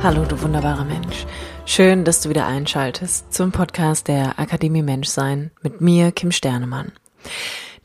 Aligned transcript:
Hallo, 0.00 0.24
du 0.24 0.40
wunderbarer 0.40 0.84
Mensch. 0.84 1.26
Schön, 1.66 2.04
dass 2.04 2.20
du 2.20 2.28
wieder 2.28 2.46
einschaltest 2.46 3.34
zum 3.34 3.50
Podcast 3.50 4.06
der 4.06 4.38
Akademie 4.38 4.82
Menschsein 4.82 5.50
mit 5.60 5.80
mir, 5.80 6.12
Kim 6.12 6.30
Sternemann. 6.30 6.92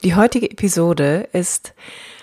Die 0.03 0.13
heutige 0.13 0.51
Episode 0.51 1.27
ist 1.33 1.73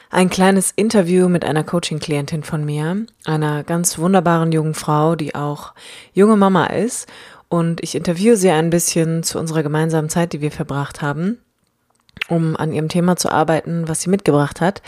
ein 0.09 0.31
kleines 0.31 0.71
Interview 0.71 1.29
mit 1.29 1.45
einer 1.45 1.65
Coaching-Klientin 1.65 2.45
von 2.45 2.65
mir, 2.65 3.05
einer 3.25 3.65
ganz 3.65 3.99
wunderbaren 3.99 4.53
jungen 4.53 4.75
Frau, 4.75 5.17
die 5.17 5.35
auch 5.35 5.75
junge 6.13 6.37
Mama 6.37 6.67
ist. 6.67 7.09
Und 7.49 7.83
ich 7.83 7.97
interviewe 7.97 8.37
sie 8.37 8.51
ein 8.51 8.71
bisschen 8.71 9.25
zu 9.25 9.41
unserer 9.41 9.65
gemeinsamen 9.65 10.09
Zeit, 10.09 10.33
die 10.33 10.41
wir 10.41 10.53
verbracht 10.53 11.03
haben 11.03 11.39
um 12.29 12.57
an 12.57 12.73
ihrem 12.73 12.89
Thema 12.89 13.17
zu 13.17 13.31
arbeiten, 13.31 13.89
was 13.89 14.03
sie 14.03 14.11
mitgebracht 14.11 14.61
hat. 14.61 14.83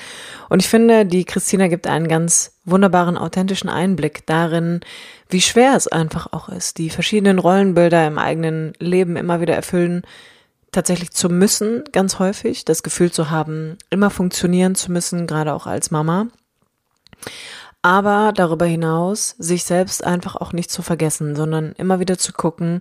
Und 0.49 0.61
ich 0.63 0.69
finde, 0.69 1.05
die 1.07 1.25
Christina 1.25 1.69
gibt 1.69 1.87
einen 1.87 2.09
ganz 2.09 2.53
wunderbaren, 2.65 3.19
authentischen 3.19 3.69
Einblick 3.69 4.27
darin, 4.27 4.81
wie 5.29 5.41
schwer 5.41 5.75
es 5.77 5.89
einfach 5.89 6.33
auch 6.33 6.49
ist, 6.49 6.79
die 6.79 6.91
verschiedenen 6.91 7.39
Rollenbilder 7.39 8.07
im 8.07 8.19
eigenen 8.19 8.73
Leben 8.79 9.17
immer 9.17 9.41
wieder 9.41 9.55
erfüllen, 9.55 10.03
tatsächlich 10.71 11.11
zu 11.11 11.29
müssen, 11.29 11.85
ganz 11.93 12.19
häufig, 12.19 12.65
das 12.65 12.83
Gefühl 12.83 13.13
zu 13.13 13.31
haben, 13.31 13.77
immer 13.91 14.11
funktionieren 14.11 14.75
zu 14.75 14.91
müssen, 14.91 15.27
gerade 15.27 15.53
auch 15.53 15.67
als 15.67 15.91
Mama. 15.91 16.29
Aber 17.83 18.33
darüber 18.35 18.65
hinaus, 18.65 19.35
sich 19.39 19.65
selbst 19.65 20.05
einfach 20.05 20.37
auch 20.37 20.53
nicht 20.53 20.71
zu 20.71 20.83
vergessen, 20.83 21.35
sondern 21.35 21.73
immer 21.73 21.99
wieder 21.99 22.17
zu 22.17 22.33
gucken, 22.33 22.81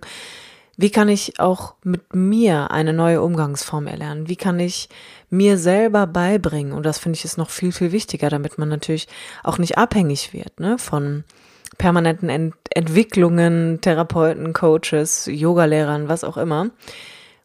wie 0.76 0.90
kann 0.90 1.08
ich 1.08 1.38
auch 1.38 1.74
mit 1.84 2.14
mir 2.14 2.70
eine 2.70 2.92
neue 2.92 3.22
Umgangsform 3.22 3.86
erlernen? 3.86 4.28
Wie 4.28 4.36
kann 4.36 4.58
ich 4.58 4.88
mir 5.28 5.58
selber 5.58 6.06
beibringen? 6.06 6.72
Und 6.72 6.84
das 6.84 6.98
finde 6.98 7.18
ich 7.18 7.24
ist 7.24 7.38
noch 7.38 7.50
viel, 7.50 7.72
viel 7.72 7.92
wichtiger, 7.92 8.30
damit 8.30 8.58
man 8.58 8.68
natürlich 8.68 9.06
auch 9.42 9.58
nicht 9.58 9.76
abhängig 9.76 10.32
wird 10.32 10.60
ne, 10.60 10.78
von 10.78 11.24
permanenten 11.78 12.28
Ent 12.28 12.54
Entwicklungen, 12.74 13.80
Therapeuten, 13.82 14.52
Coaches, 14.54 15.26
Yogalehrern, 15.30 16.08
was 16.08 16.24
auch 16.24 16.38
immer, 16.38 16.70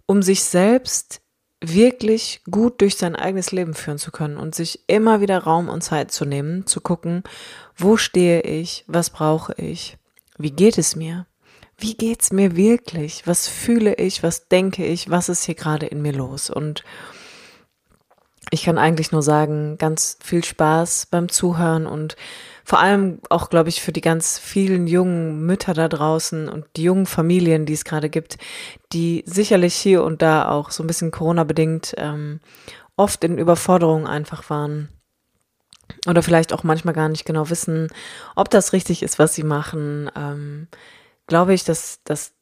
um 0.06 0.22
sich 0.22 0.44
selbst 0.44 1.22
wirklich 1.60 2.42
gut 2.50 2.82
durch 2.82 2.98
sein 2.98 3.16
eigenes 3.16 3.52
Leben 3.52 3.74
führen 3.74 3.98
zu 3.98 4.12
können 4.12 4.38
und 4.38 4.56
sich 4.56 4.82
immer 4.88 5.22
wieder 5.22 5.40
Raum 5.40 5.70
und 5.70 5.82
Zeit 5.82 6.12
zu 6.12 6.24
nehmen, 6.24 6.66
zu 6.66 6.82
gucken, 6.82 7.24
wo 7.76 7.98
stehe 7.98 8.42
ich, 8.42 8.86
was 8.88 9.10
brauche 9.10 9.54
ich, 9.58 9.98
wie 10.38 10.52
geht 10.52 10.78
es 10.78 10.96
mir, 10.96 11.26
wie 11.78 11.96
geht's 11.96 12.32
mir 12.32 12.56
wirklich? 12.56 13.28
Was 13.28 13.48
fühle 13.48 13.96
ich? 13.96 14.24
Was 14.24 14.48
denke 14.48 14.86
ich? 14.86 15.10
Was 15.10 15.30
ist 15.30 15.44
hier 15.44 15.56
gerade 15.56 15.86
in 15.86 16.02
mir 16.02 16.14
los? 16.14 16.50
Und 16.50 16.84
ich 18.50 18.64
kann 18.64 18.78
eigentlich 18.78 19.12
nur 19.12 19.22
sagen, 19.22 19.78
ganz 19.78 20.18
viel 20.24 20.44
Spaß 20.44 21.08
beim 21.12 21.30
Zuhören 21.30 21.86
und 21.86 22.16
vor 22.64 22.80
allem 22.80 23.20
auch, 23.30 23.50
glaube 23.50 23.70
ich, 23.70 23.82
für 23.82 23.92
die 23.92 24.02
ganz 24.02 24.40
vielen 24.40 24.88
jungen 24.88 25.46
Mütter 25.46 25.74
da 25.74 25.88
draußen 25.88 26.50
und 26.50 26.66
die 26.76 26.84
jungen 26.84 27.06
Familien, 27.06 27.66
die 27.66 27.74
es 27.74 27.86
gerade 27.86 28.10
gibt, 28.10 28.38
die 28.92 29.24
sicherlich 29.26 29.74
hier 29.76 30.04
und 30.04 30.22
da 30.22 30.50
auch 30.50 30.72
so 30.72 30.84
ein 30.84 30.88
bisschen 30.88 31.12
Corona-bedingt 31.12 31.94
ähm, 31.98 32.40
oft 32.96 33.24
in 33.24 33.38
Überforderung 33.38 34.08
einfach 34.08 34.50
waren 34.50 34.90
oder 36.08 36.22
vielleicht 36.22 36.52
auch 36.52 36.64
manchmal 36.64 36.94
gar 36.94 37.10
nicht 37.10 37.26
genau 37.26 37.50
wissen, 37.50 37.88
ob 38.36 38.50
das 38.50 38.74
richtig 38.74 39.04
ist, 39.04 39.20
was 39.20 39.36
sie 39.36 39.44
machen. 39.44 40.12
Ähm, 40.16 40.68
glaube 41.28 41.54
ich, 41.54 41.64
dass, 41.64 42.02
dass 42.04 42.34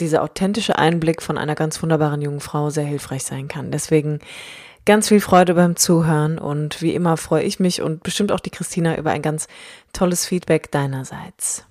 dieser 0.00 0.22
authentische 0.22 0.78
Einblick 0.78 1.22
von 1.22 1.38
einer 1.38 1.54
ganz 1.54 1.82
wunderbaren 1.82 2.22
jungen 2.22 2.40
Frau 2.40 2.70
sehr 2.70 2.84
hilfreich 2.84 3.24
sein 3.24 3.48
kann. 3.48 3.70
Deswegen 3.70 4.18
ganz 4.86 5.08
viel 5.08 5.20
Freude 5.20 5.54
beim 5.54 5.76
Zuhören 5.76 6.38
und 6.38 6.82
wie 6.82 6.94
immer 6.94 7.16
freue 7.16 7.44
ich 7.44 7.60
mich 7.60 7.82
und 7.82 8.02
bestimmt 8.02 8.32
auch 8.32 8.40
die 8.40 8.50
Christina 8.50 8.96
über 8.96 9.10
ein 9.10 9.22
ganz 9.22 9.46
tolles 9.92 10.26
Feedback 10.26 10.70
deinerseits. 10.72 11.66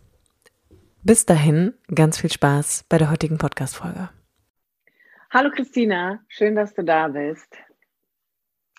Bis 1.01 1.25
dahin, 1.25 1.73
ganz 1.93 2.19
viel 2.19 2.31
Spaß 2.31 2.85
bei 2.87 2.97
der 2.97 3.09
heutigen 3.09 3.37
Podcast-Folge. 3.37 4.09
Hallo 5.31 5.49
Christina, 5.51 6.19
schön, 6.27 6.55
dass 6.55 6.73
du 6.73 6.83
da 6.83 7.07
bist. 7.07 7.55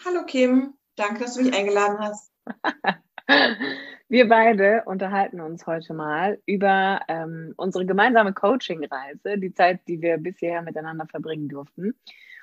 Hallo 0.04 0.24
Kim, 0.26 0.74
danke, 0.96 1.20
dass 1.20 1.34
du 1.34 1.42
mich 1.42 1.54
eingeladen 1.54 1.98
hast. 1.98 2.32
Wir 4.10 4.28
beide 4.28 4.82
unterhalten 4.86 5.40
uns 5.40 5.68
heute 5.68 5.94
mal 5.94 6.40
über 6.44 7.00
ähm, 7.06 7.54
unsere 7.56 7.86
gemeinsame 7.86 8.32
Coaching-Reise, 8.32 9.38
die 9.38 9.54
Zeit, 9.54 9.86
die 9.86 10.02
wir 10.02 10.18
bisher 10.18 10.62
miteinander 10.62 11.06
verbringen 11.06 11.48
durften. 11.48 11.94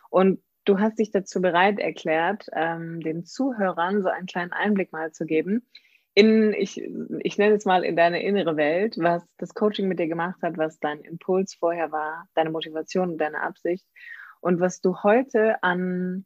Und 0.10 0.42
du 0.64 0.80
hast 0.80 0.98
dich 0.98 1.12
dazu 1.12 1.42
bereit 1.42 1.78
erklärt, 1.78 2.48
ähm, 2.54 3.02
den 3.02 3.26
Zuhörern 3.26 4.02
so 4.02 4.08
einen 4.08 4.28
kleinen 4.28 4.54
Einblick 4.54 4.94
mal 4.94 5.12
zu 5.12 5.26
geben 5.26 5.68
in, 6.14 6.54
ich, 6.54 6.82
ich 7.20 7.38
nenne 7.38 7.56
es 7.56 7.66
mal 7.66 7.84
in 7.84 7.98
deine 7.98 8.24
innere 8.24 8.56
Welt, 8.56 8.96
was 8.98 9.24
das 9.38 9.54
Coaching 9.54 9.90
mit 9.90 10.00
dir 10.00 10.08
gemacht 10.08 10.42
hat, 10.42 10.58
was 10.58 10.80
dein 10.80 11.02
Impuls 11.02 11.54
vorher 11.54 11.92
war, 11.92 12.30
deine 12.34 12.50
Motivation 12.50 13.12
und 13.12 13.18
deine 13.18 13.42
Absicht 13.42 13.86
und 14.40 14.62
was 14.62 14.80
du 14.80 15.04
heute 15.04 15.62
an 15.64 16.26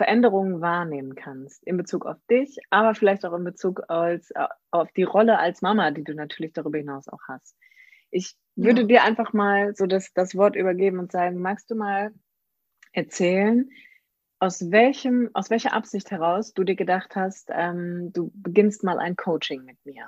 Veränderungen 0.00 0.62
wahrnehmen 0.62 1.14
kannst 1.14 1.62
in 1.64 1.76
Bezug 1.76 2.06
auf 2.06 2.16
dich, 2.30 2.56
aber 2.70 2.94
vielleicht 2.94 3.26
auch 3.26 3.34
in 3.34 3.44
Bezug 3.44 3.82
als, 3.88 4.32
auf 4.70 4.90
die 4.92 5.02
Rolle 5.02 5.38
als 5.38 5.60
Mama, 5.60 5.90
die 5.90 6.04
du 6.04 6.14
natürlich 6.14 6.54
darüber 6.54 6.78
hinaus 6.78 7.06
auch 7.06 7.20
hast. 7.28 7.54
Ich 8.10 8.34
würde 8.56 8.80
ja. 8.80 8.86
dir 8.86 9.04
einfach 9.04 9.34
mal 9.34 9.76
so 9.76 9.84
das, 9.84 10.10
das 10.14 10.34
Wort 10.36 10.56
übergeben 10.56 11.00
und 11.00 11.12
sagen, 11.12 11.38
magst 11.42 11.70
du 11.70 11.74
mal 11.74 12.14
erzählen, 12.92 13.68
aus 14.38 14.70
welchem, 14.70 15.28
aus 15.34 15.50
welcher 15.50 15.74
Absicht 15.74 16.10
heraus 16.10 16.54
du 16.54 16.64
dir 16.64 16.76
gedacht 16.76 17.14
hast, 17.14 17.50
ähm, 17.52 18.10
du 18.14 18.32
beginnst 18.32 18.82
mal 18.82 18.98
ein 18.98 19.16
Coaching 19.16 19.66
mit 19.66 19.76
mir? 19.84 20.06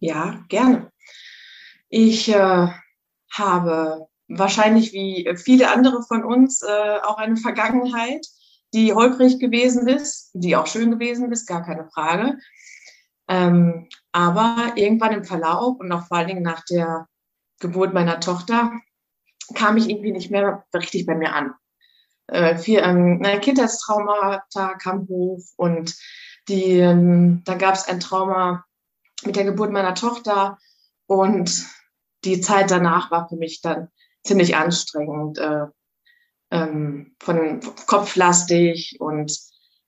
Ja, 0.00 0.42
gerne. 0.48 0.90
Ich 1.90 2.28
äh, 2.28 2.66
habe 3.32 4.08
wahrscheinlich 4.26 4.92
wie 4.92 5.32
viele 5.36 5.70
andere 5.70 6.02
von 6.02 6.24
uns 6.24 6.60
äh, 6.62 6.98
auch 7.04 7.18
eine 7.18 7.36
Vergangenheit 7.36 8.26
die 8.74 8.92
holprig 8.92 9.38
gewesen 9.38 9.88
ist, 9.88 10.30
die 10.34 10.56
auch 10.56 10.66
schön 10.66 10.90
gewesen 10.90 11.30
ist, 11.32 11.46
gar 11.46 11.64
keine 11.64 11.88
Frage. 11.90 12.38
Ähm, 13.28 13.88
aber 14.12 14.72
irgendwann 14.74 15.12
im 15.12 15.24
Verlauf 15.24 15.78
und 15.78 15.90
auch 15.92 16.06
vor 16.08 16.18
allen 16.18 16.28
Dingen 16.28 16.42
nach 16.42 16.64
der 16.64 17.08
Geburt 17.60 17.94
meiner 17.94 18.20
Tochter 18.20 18.72
kam 19.54 19.76
ich 19.76 19.88
irgendwie 19.88 20.12
nicht 20.12 20.30
mehr 20.30 20.64
richtig 20.74 21.06
bei 21.06 21.14
mir 21.14 21.32
an. 21.34 21.54
Äh, 22.26 22.58
viel, 22.58 22.80
ähm, 22.80 23.20
ein 23.24 23.40
Kindheitstraumata 23.40 24.74
kam 24.74 25.06
hoch 25.08 25.42
und 25.56 25.94
die, 26.48 26.78
ähm, 26.78 27.42
dann 27.44 27.58
gab 27.58 27.74
es 27.74 27.86
ein 27.86 28.00
Trauma 28.00 28.64
mit 29.24 29.36
der 29.36 29.44
Geburt 29.44 29.70
meiner 29.70 29.94
Tochter 29.94 30.58
und 31.06 31.66
die 32.24 32.40
Zeit 32.40 32.70
danach 32.70 33.10
war 33.10 33.28
für 33.28 33.36
mich 33.36 33.60
dann 33.60 33.88
ziemlich 34.24 34.56
anstrengend. 34.56 35.38
Äh, 35.38 35.66
ähm, 36.54 37.16
von 37.20 37.60
kopflastig 37.86 38.96
und 39.00 39.36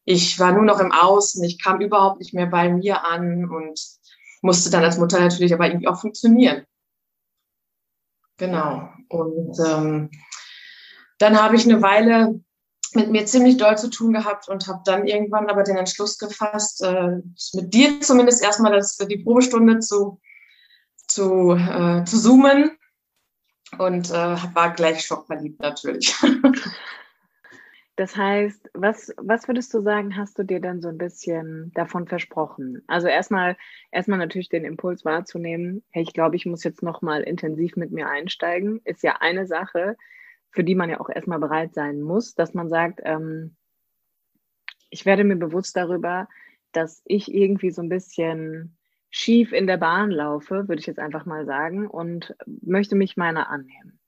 ich 0.04 0.38
war 0.38 0.52
nur 0.52 0.64
noch 0.64 0.80
im 0.80 0.92
Außen, 0.92 1.42
ich 1.44 1.62
kam 1.62 1.80
überhaupt 1.80 2.18
nicht 2.18 2.34
mehr 2.34 2.46
bei 2.46 2.68
mir 2.68 3.04
an 3.04 3.48
und 3.48 3.80
musste 4.42 4.70
dann 4.70 4.84
als 4.84 4.98
Mutter 4.98 5.20
natürlich 5.20 5.54
aber 5.54 5.66
irgendwie 5.66 5.88
auch 5.88 6.00
funktionieren. 6.00 6.64
Genau. 8.36 8.88
Und 9.08 9.58
ähm, 9.64 10.10
dann 11.18 11.40
habe 11.40 11.56
ich 11.56 11.64
eine 11.64 11.82
Weile 11.82 12.40
mit 12.94 13.10
mir 13.10 13.26
ziemlich 13.26 13.56
doll 13.56 13.78
zu 13.78 13.88
tun 13.88 14.12
gehabt 14.12 14.48
und 14.48 14.66
habe 14.66 14.82
dann 14.84 15.06
irgendwann 15.06 15.48
aber 15.48 15.62
den 15.62 15.76
Entschluss 15.76 16.18
gefasst, 16.18 16.82
äh, 16.82 17.20
mit 17.54 17.74
dir 17.74 18.00
zumindest 18.00 18.42
erstmal 18.42 18.72
das, 18.72 18.96
die 18.96 19.18
Probestunde 19.18 19.78
zu, 19.80 20.20
zu, 21.06 21.52
äh, 21.52 22.04
zu 22.04 22.18
zoomen 22.20 22.76
und 23.78 24.10
äh, 24.10 24.36
war 24.54 24.72
gleich 24.74 25.04
schockverliebt 25.04 25.60
natürlich. 25.60 26.14
Das 27.96 28.14
heißt, 28.14 28.70
was, 28.74 29.14
was 29.16 29.48
würdest 29.48 29.72
du 29.72 29.80
sagen, 29.80 30.18
hast 30.18 30.38
du 30.38 30.42
dir 30.42 30.60
dann 30.60 30.82
so 30.82 30.88
ein 30.88 30.98
bisschen 30.98 31.72
davon 31.74 32.06
versprochen? 32.06 32.82
Also 32.86 33.08
erstmal, 33.08 33.56
erstmal 33.90 34.18
natürlich 34.18 34.50
den 34.50 34.66
Impuls 34.66 35.06
wahrzunehmen, 35.06 35.82
hey, 35.92 36.02
ich 36.02 36.12
glaube, 36.12 36.36
ich 36.36 36.44
muss 36.44 36.62
jetzt 36.62 36.82
nochmal 36.82 37.22
intensiv 37.22 37.74
mit 37.76 37.92
mir 37.92 38.06
einsteigen, 38.06 38.82
ist 38.84 39.02
ja 39.02 39.16
eine 39.20 39.46
Sache, 39.46 39.96
für 40.50 40.62
die 40.62 40.74
man 40.74 40.90
ja 40.90 41.00
auch 41.00 41.08
erstmal 41.08 41.38
bereit 41.38 41.72
sein 41.72 42.02
muss, 42.02 42.34
dass 42.34 42.52
man 42.52 42.68
sagt, 42.68 43.00
ähm, 43.02 43.56
ich 44.90 45.06
werde 45.06 45.24
mir 45.24 45.36
bewusst 45.36 45.74
darüber, 45.74 46.28
dass 46.72 47.00
ich 47.06 47.32
irgendwie 47.32 47.70
so 47.70 47.80
ein 47.80 47.88
bisschen 47.88 48.75
schief 49.16 49.52
in 49.52 49.66
der 49.66 49.78
Bahn 49.78 50.10
laufe, 50.10 50.68
würde 50.68 50.78
ich 50.78 50.86
jetzt 50.86 50.98
einfach 50.98 51.24
mal 51.24 51.46
sagen, 51.46 51.86
und 51.86 52.36
möchte 52.60 52.96
mich 52.96 53.16
meiner 53.16 53.48
annehmen. 53.48 53.98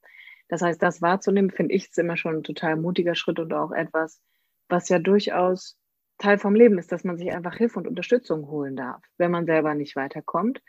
Das 0.48 0.60
heißt, 0.60 0.82
das 0.82 1.00
wahrzunehmen, 1.00 1.50
finde 1.50 1.74
ich 1.74 1.88
immer 1.96 2.18
schon 2.18 2.36
ein 2.36 2.42
total 2.42 2.76
mutiger 2.76 3.14
Schritt 3.14 3.38
und 3.38 3.52
auch 3.54 3.72
etwas, 3.72 4.20
was 4.68 4.90
ja 4.90 4.98
durchaus 4.98 5.78
Teil 6.18 6.38
vom 6.38 6.54
Leben 6.54 6.78
ist, 6.78 6.92
dass 6.92 7.04
man 7.04 7.16
sich 7.16 7.32
einfach 7.32 7.56
Hilfe 7.56 7.78
und 7.78 7.88
Unterstützung 7.88 8.48
holen 8.48 8.76
darf, 8.76 9.02
wenn 9.16 9.30
man 9.30 9.46
selber 9.46 9.74
nicht 9.74 9.96
weiterkommt. 9.96 10.60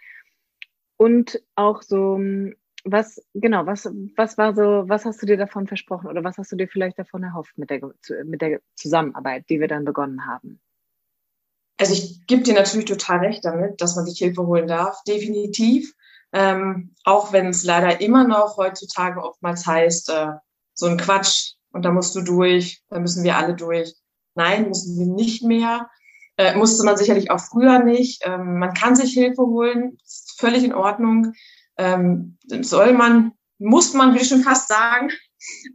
Und 0.95 1.41
auch 1.55 1.81
so, 1.81 2.17
was, 2.85 3.21
genau, 3.33 3.65
was, 3.65 3.91
was 4.15 4.37
war 4.37 4.55
so, 4.55 4.87
was 4.87 5.03
hast 5.03 5.21
du 5.21 5.25
dir 5.25 5.37
davon 5.37 5.67
versprochen 5.67 6.07
oder 6.07 6.23
was 6.23 6.37
hast 6.37 6.51
du 6.53 6.55
dir 6.55 6.69
vielleicht 6.69 6.97
davon 6.97 7.23
erhofft 7.23 7.57
mit 7.57 7.69
der, 7.69 7.81
mit 8.23 8.41
der 8.41 8.61
Zusammenarbeit, 8.75 9.49
die 9.49 9.59
wir 9.59 9.67
dann 9.67 9.83
begonnen 9.83 10.25
haben? 10.25 10.61
Also 11.79 11.93
ich 11.93 12.27
gebe 12.27 12.43
dir 12.43 12.53
natürlich 12.53 12.85
total 12.85 13.19
recht 13.19 13.45
damit, 13.45 13.81
dass 13.81 13.95
man 13.95 14.05
sich 14.05 14.19
Hilfe 14.19 14.45
holen 14.45 14.67
darf, 14.67 15.01
definitiv. 15.07 15.93
Ähm, 16.33 16.93
auch 17.05 17.31
wenn 17.31 17.47
es 17.47 17.63
leider 17.63 18.01
immer 18.01 18.27
noch 18.27 18.57
heutzutage 18.57 19.23
oftmals 19.23 19.65
heißt, 19.65 20.09
äh, 20.09 20.33
so 20.73 20.87
ein 20.87 20.97
Quatsch 20.97 21.53
und 21.71 21.83
da 21.83 21.91
musst 21.91 22.15
du 22.15 22.21
durch, 22.21 22.83
da 22.89 22.99
müssen 22.99 23.23
wir 23.23 23.37
alle 23.37 23.55
durch. 23.55 23.95
Nein, 24.35 24.67
müssen 24.67 24.99
wir 24.99 25.07
nicht 25.07 25.41
mehr. 25.41 25.89
Äh, 26.37 26.55
musste 26.55 26.83
man 26.83 26.97
sicherlich 26.97 27.31
auch 27.31 27.39
früher 27.39 27.79
nicht. 27.79 28.21
Ähm, 28.25 28.59
man 28.59 28.73
kann 28.73 28.95
sich 28.95 29.13
Hilfe 29.13 29.41
holen, 29.41 29.97
ist 30.03 30.39
völlig 30.39 30.63
in 30.63 30.73
Ordnung. 30.73 31.33
Ähm, 31.77 32.37
soll 32.61 32.93
man, 32.93 33.31
muss 33.57 33.93
man, 33.93 34.15
wie 34.15 34.25
schon 34.25 34.43
fast 34.43 34.67
sagen. 34.67 35.11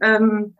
Ähm, 0.01 0.55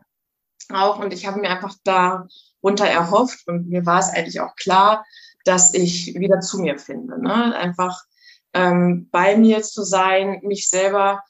auch 0.72 0.98
und 0.98 1.12
ich 1.12 1.26
habe 1.26 1.40
mir 1.40 1.50
einfach 1.50 1.74
darunter 1.84 2.86
erhofft 2.86 3.46
und 3.46 3.68
mir 3.68 3.86
war 3.86 4.00
es 4.00 4.10
eigentlich 4.10 4.40
auch 4.40 4.56
klar, 4.56 5.04
dass 5.46 5.74
ich 5.74 6.14
wieder 6.18 6.40
zu 6.40 6.58
mir 6.58 6.78
finde. 6.78 7.22
Ne? 7.22 7.54
Einfach 7.54 8.02
ähm, 8.52 9.08
bei 9.10 9.36
mir 9.36 9.62
zu 9.62 9.84
sein, 9.84 10.40
mich 10.42 10.68
selber 10.68 11.22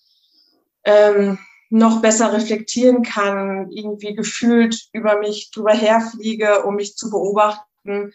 ähm, 0.84 1.38
noch 1.68 2.00
besser 2.00 2.32
reflektieren 2.32 3.02
kann, 3.02 3.70
irgendwie 3.70 4.14
gefühlt 4.14 4.88
über 4.92 5.18
mich 5.18 5.50
drüber 5.50 5.72
herfliege, 5.72 6.62
um 6.64 6.76
mich 6.76 6.96
zu 6.96 7.10
beobachten, 7.10 8.12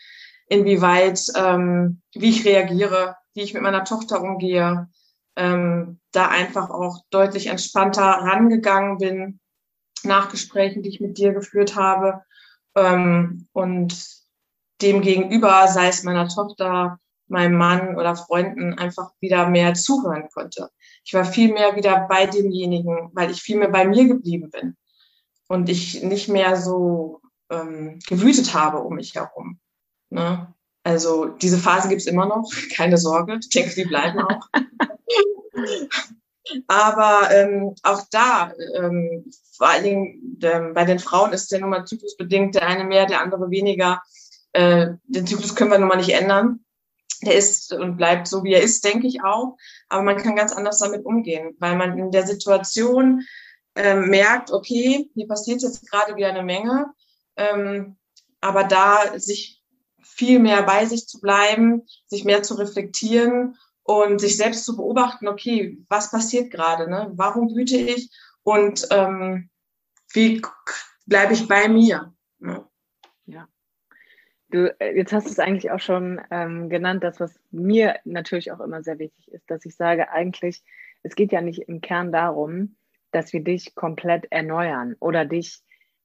inwieweit, 0.48 1.22
ähm, 1.36 2.02
wie 2.14 2.30
ich 2.30 2.46
reagiere, 2.46 3.18
wie 3.34 3.42
ich 3.42 3.54
mit 3.54 3.62
meiner 3.62 3.84
Tochter 3.84 4.22
umgehe, 4.22 4.90
ähm, 5.36 6.00
da 6.12 6.28
einfach 6.30 6.70
auch 6.70 7.00
deutlich 7.10 7.48
entspannter 7.48 8.04
rangegangen 8.04 8.98
bin 8.98 9.40
nach 10.04 10.30
Gesprächen, 10.30 10.82
die 10.82 10.90
ich 10.90 11.02
mit 11.02 11.18
dir 11.18 11.34
geführt 11.34 11.76
habe. 11.76 12.24
Ähm, 12.76 13.48
und 13.52 14.21
dem 14.82 15.02
gegenüber, 15.02 15.68
sei 15.68 15.88
es 15.88 16.04
meiner 16.04 16.28
Tochter, 16.28 17.00
meinem 17.28 17.56
Mann 17.56 17.96
oder 17.96 18.16
Freunden, 18.16 18.78
einfach 18.78 19.12
wieder 19.20 19.50
mehr 19.50 19.74
zuhören 19.74 20.30
konnte. 20.34 20.70
Ich 21.04 21.14
war 21.14 21.26
viel 21.26 21.54
mehr 21.54 21.76
wieder 21.76 22.08
bei 22.10 22.26
demjenigen, 22.28 23.10
weil 23.14 23.32
ich 23.32 23.42
viel 23.42 23.58
mehr 23.58 23.70
bei 23.70 23.86
mir 23.86 24.08
geblieben 24.08 24.50
bin 24.52 24.76
und 25.48 25.70
ich 25.70 26.04
nicht 26.04 26.28
mehr 26.28 26.56
so 26.58 27.22
ähm, 27.50 28.00
gewütet 28.08 28.54
habe 28.54 28.80
um 28.80 28.96
mich 28.96 29.16
herum. 29.16 29.60
Ne? 30.10 30.54
Also 30.84 31.26
diese 31.26 31.58
Phase 31.58 31.90
gibt 31.90 32.02
es 32.02 32.08
immer 32.08 32.26
noch, 32.26 32.50
keine 32.76 32.98
Sorge, 32.98 33.40
ich 33.42 33.50
denke, 33.50 33.74
die 33.76 33.86
bleiben 33.86 34.20
auch. 34.20 34.48
Aber 36.68 37.30
ähm, 37.32 37.76
auch 37.84 38.04
da, 38.12 38.52
ähm, 38.76 39.32
vor 39.56 39.70
allen 39.70 39.84
Dingen 39.84 40.40
ähm, 40.42 40.74
bei 40.74 40.86
den 40.86 41.00
Frauen 41.00 41.34
ist 41.34 41.52
der 41.52 41.62
nun 41.62 41.70
mal 41.70 41.86
zyklusbedingt, 41.86 42.56
der 42.56 42.68
eine 42.68 42.84
mehr, 42.84 43.06
der 43.06 43.22
andere 43.22 43.50
weniger. 43.52 44.02
Äh, 44.54 44.94
den 45.04 45.28
Zyklus 45.28 45.56
können 45.56 45.72
wir 45.72 45.80
nun 45.80 45.88
mal 45.88 45.98
nicht 45.98 46.14
ändern. 46.14 46.64
Der 47.24 47.36
ist 47.36 47.72
und 47.72 47.98
bleibt 47.98 48.28
so, 48.28 48.44
wie 48.44 48.54
er 48.54 48.64
ist, 48.64 48.84
denke 48.84 49.08
ich 49.08 49.24
auch. 49.24 49.58
Aber 49.90 50.04
man 50.04 50.18
kann 50.18 50.36
ganz 50.36 50.54
anders 50.54 50.80
damit 50.80 51.06
umgehen, 51.06 51.56
weil 51.60 51.76
man 51.76 51.98
in 51.98 52.12
der 52.12 52.26
Situation 52.26 53.24
äh, 53.76 53.96
merkt, 53.96 54.52
okay, 54.52 55.10
hier 55.14 55.28
passiert 55.28 55.62
jetzt 55.62 55.90
gerade 55.90 56.16
wieder 56.16 56.30
eine 56.30 56.44
Menge. 56.44 56.88
Ähm, 57.38 57.98
aber 58.42 58.64
da 58.64 59.20
sich 59.20 59.62
viel 60.02 60.40
mehr 60.40 60.64
bei 60.64 60.86
sich 60.86 61.08
zu 61.08 61.20
bleiben, 61.20 61.84
sich 62.08 62.26
mehr 62.26 62.44
zu 62.44 62.56
reflektieren 62.56 63.58
und 63.84 64.20
sich 64.20 64.38
selbst 64.38 64.66
zu 64.66 64.76
beobachten, 64.76 65.28
okay, 65.28 65.78
was 65.90 66.12
passiert 66.12 66.52
gerade, 66.52 66.90
ne? 66.90 67.12
warum 67.16 67.56
wüte 67.56 67.78
ich 67.78 68.10
und 68.44 68.88
ähm, 68.92 69.50
wie 70.14 70.42
bleibe 71.06 71.34
ich 71.34 71.48
bei 71.48 71.68
mir. 71.68 72.14
Du, 74.52 74.76
äh, 74.80 74.96
jetzt 74.96 75.14
hast 75.14 75.28
du 75.28 75.32
es 75.32 75.40
eigentlich 75.40 75.72
auch 75.72 75.80
schon 75.80 76.22
ähm, 76.30 76.70
genannt, 76.70 77.04
das, 77.04 77.20
was 77.20 77.40
mir 77.52 77.96
natürlich 78.04 78.52
auch 78.52 78.60
immer 78.60 78.84
sehr 78.84 79.00
wichtig 79.00 79.32
ist, 79.32 79.50
dass 79.50 79.66
ich 79.66 79.76
sage, 79.76 80.12
eigentlich, 80.12 80.62
es 81.04 81.16
geht 81.16 81.32
ja 81.32 81.42
nicht 81.42 81.68
im 81.68 81.82
Kern 81.82 82.12
darum, 82.12 82.76
dass 83.12 83.34
wir 83.34 83.44
dich 83.44 83.76
komplett 83.76 84.32
erneuern 84.32 84.96
oder 85.00 85.26
dich 85.26 85.62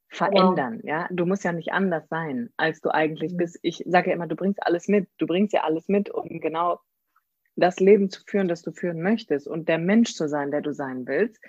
verändern. 0.09 0.81
Genau. 0.81 0.93
Ja, 0.93 1.09
du 1.11 1.27
musst 1.27 1.45
ja 1.45 1.53
nicht 1.53 1.73
anders 1.73 2.09
sein, 2.09 2.51
als 2.57 2.81
du 2.81 2.91
eigentlich 2.91 3.33
mhm. 3.33 3.37
bist. 3.39 3.59
Ich 3.63 3.83
sage 3.87 4.11
ja 4.11 4.17
immer, 4.17 4.27
du 4.27 4.37
bringst 4.37 4.63
alles 4.63 4.89
mit. 4.89 5.09
Du 5.19 5.27
bringst 5.27 5.53
ja 5.53 5.65
alles 5.65 5.89
mit, 5.89 6.11
um 6.11 6.41
genau 6.41 6.81
das 7.57 7.81
Leben 7.81 8.11
zu 8.11 8.23
führen, 8.27 8.49
das 8.49 8.63
du 8.63 8.71
führen 8.71 9.03
möchtest 9.03 9.49
und 9.49 9.69
der 9.69 9.79
Mensch 9.79 10.15
zu 10.15 10.29
sein, 10.29 10.51
der 10.51 10.61
du 10.61 10.73
sein 10.73 11.07
willst. 11.07 11.43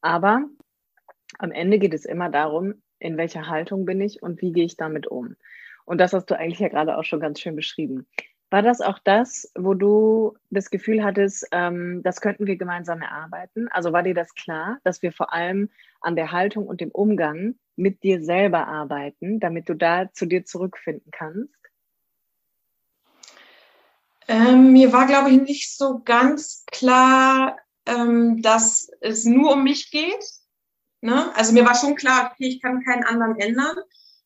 Aber 0.00 0.44
am 1.38 1.50
Ende 1.50 1.78
geht 1.78 1.94
es 1.94 2.04
immer 2.04 2.30
darum, 2.30 2.82
in 3.00 3.16
welcher 3.16 3.48
Haltung 3.48 3.84
bin 3.84 4.00
ich 4.00 4.22
und 4.22 4.40
wie 4.40 4.52
gehe 4.52 4.64
ich 4.64 4.76
damit 4.76 5.06
um. 5.06 5.36
Und 5.88 5.96
das 5.98 6.12
hast 6.12 6.26
du 6.26 6.38
eigentlich 6.38 6.58
ja 6.58 6.68
gerade 6.68 6.98
auch 6.98 7.04
schon 7.04 7.18
ganz 7.18 7.40
schön 7.40 7.56
beschrieben. 7.56 8.06
War 8.50 8.60
das 8.60 8.82
auch 8.82 8.98
das, 8.98 9.50
wo 9.58 9.72
du 9.72 10.36
das 10.50 10.68
Gefühl 10.68 11.02
hattest, 11.02 11.46
ähm, 11.50 12.02
das 12.02 12.20
könnten 12.20 12.46
wir 12.46 12.56
gemeinsam 12.56 13.00
erarbeiten? 13.00 13.68
Also 13.68 13.90
war 13.92 14.02
dir 14.02 14.12
das 14.12 14.34
klar, 14.34 14.78
dass 14.84 15.00
wir 15.00 15.12
vor 15.12 15.32
allem 15.32 15.70
an 16.02 16.14
der 16.14 16.30
Haltung 16.30 16.66
und 16.66 16.82
dem 16.82 16.90
Umgang 16.90 17.54
mit 17.76 18.02
dir 18.02 18.22
selber 18.22 18.68
arbeiten, 18.68 19.40
damit 19.40 19.70
du 19.70 19.74
da 19.74 20.12
zu 20.12 20.26
dir 20.26 20.44
zurückfinden 20.44 21.10
kannst? 21.10 21.54
Ähm, 24.28 24.74
mir 24.74 24.92
war, 24.92 25.06
glaube 25.06 25.30
ich, 25.30 25.40
nicht 25.40 25.74
so 25.74 26.02
ganz 26.04 26.64
klar, 26.70 27.56
ähm, 27.86 28.42
dass 28.42 28.90
es 29.00 29.24
nur 29.24 29.54
um 29.54 29.64
mich 29.64 29.90
geht. 29.90 30.24
Ne? 31.00 31.34
Also 31.34 31.54
mir 31.54 31.64
war 31.64 31.74
schon 31.74 31.96
klar, 31.96 32.32
okay, 32.32 32.48
ich 32.48 32.60
kann 32.60 32.84
keinen 32.84 33.04
anderen 33.04 33.38
ändern. 33.38 33.76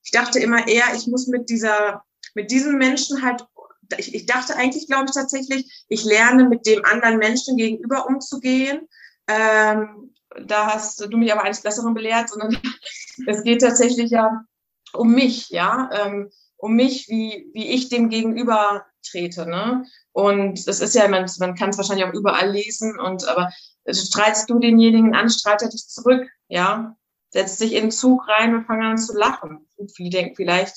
Ich 0.04 0.10
dachte 0.10 0.38
immer 0.38 0.66
eher, 0.66 0.94
ich 0.94 1.06
muss 1.06 1.26
mit 1.26 1.48
dieser, 1.48 2.04
mit 2.34 2.50
diesem 2.50 2.76
Menschen 2.78 3.22
halt, 3.22 3.44
ich, 3.98 4.14
ich 4.14 4.26
dachte 4.26 4.56
eigentlich, 4.56 4.86
glaube 4.86 5.06
ich 5.06 5.14
tatsächlich, 5.14 5.84
ich 5.88 6.04
lerne 6.04 6.48
mit 6.48 6.66
dem 6.66 6.84
anderen 6.84 7.18
Menschen 7.18 7.56
gegenüber 7.56 8.06
umzugehen. 8.06 8.88
Ähm, 9.28 10.14
da 10.46 10.74
hast 10.74 11.00
du 11.00 11.16
mich 11.16 11.32
aber 11.32 11.44
eines 11.44 11.62
Besseren 11.62 11.94
belehrt, 11.94 12.30
sondern 12.30 12.58
es 13.26 13.42
geht 13.44 13.60
tatsächlich 13.60 14.10
ja 14.10 14.44
um 14.94 15.12
mich, 15.12 15.50
ja, 15.50 15.88
ähm, 15.92 16.30
um 16.56 16.74
mich, 16.74 17.08
wie, 17.08 17.50
wie 17.54 17.68
ich 17.68 17.88
dem 17.88 18.08
gegenüber 18.08 18.86
trete. 19.08 19.46
Ne? 19.46 19.84
Und 20.12 20.66
das 20.68 20.80
ist 20.80 20.94
ja, 20.94 21.08
man, 21.08 21.28
man 21.38 21.54
kann 21.54 21.70
es 21.70 21.76
wahrscheinlich 21.76 22.06
auch 22.06 22.14
überall 22.14 22.50
lesen, 22.50 22.98
und 23.00 23.26
aber 23.26 23.50
streitst 23.90 24.48
du 24.48 24.58
denjenigen 24.58 25.14
an, 25.14 25.28
streit 25.28 25.62
er 25.62 25.68
dich 25.68 25.88
zurück, 25.88 26.28
ja, 26.48 26.96
setzt 27.32 27.58
sich 27.58 27.72
in 27.72 27.84
den 27.84 27.90
Zug 27.90 28.28
rein 28.28 28.54
und 28.54 28.66
fangen 28.66 28.82
an 28.82 28.98
zu 28.98 29.16
lachen. 29.16 29.66
Und 29.76 29.90
viele 29.90 30.10
denken, 30.10 30.36
vielleicht 30.36 30.74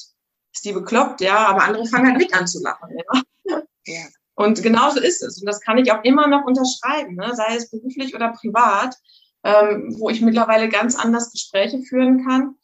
ist 0.53 0.65
die 0.65 0.71
bekloppt, 0.71 1.21
ja, 1.21 1.37
aber 1.47 1.63
andere 1.63 1.85
fangen 1.85 2.07
halt 2.07 2.17
mit 2.17 2.33
an 2.33 2.47
zu 2.47 2.61
lachen, 2.61 2.89
ja. 2.97 3.61
ja. 3.85 4.05
Und 4.35 4.61
genauso 4.63 4.99
ist 4.99 5.21
es. 5.21 5.39
Und 5.39 5.45
das 5.45 5.61
kann 5.61 5.77
ich 5.77 5.91
auch 5.91 6.03
immer 6.03 6.27
noch 6.27 6.45
unterschreiben, 6.45 7.15
ne? 7.15 7.33
sei 7.35 7.55
es 7.55 7.69
beruflich 7.69 8.15
oder 8.15 8.33
privat, 8.33 8.95
ähm, 9.43 9.95
wo 9.97 10.09
ich 10.09 10.21
mittlerweile 10.21 10.67
ganz 10.69 10.95
anders 10.95 11.31
Gespräche 11.31 11.81
führen 11.83 12.25
kann. 12.25 12.55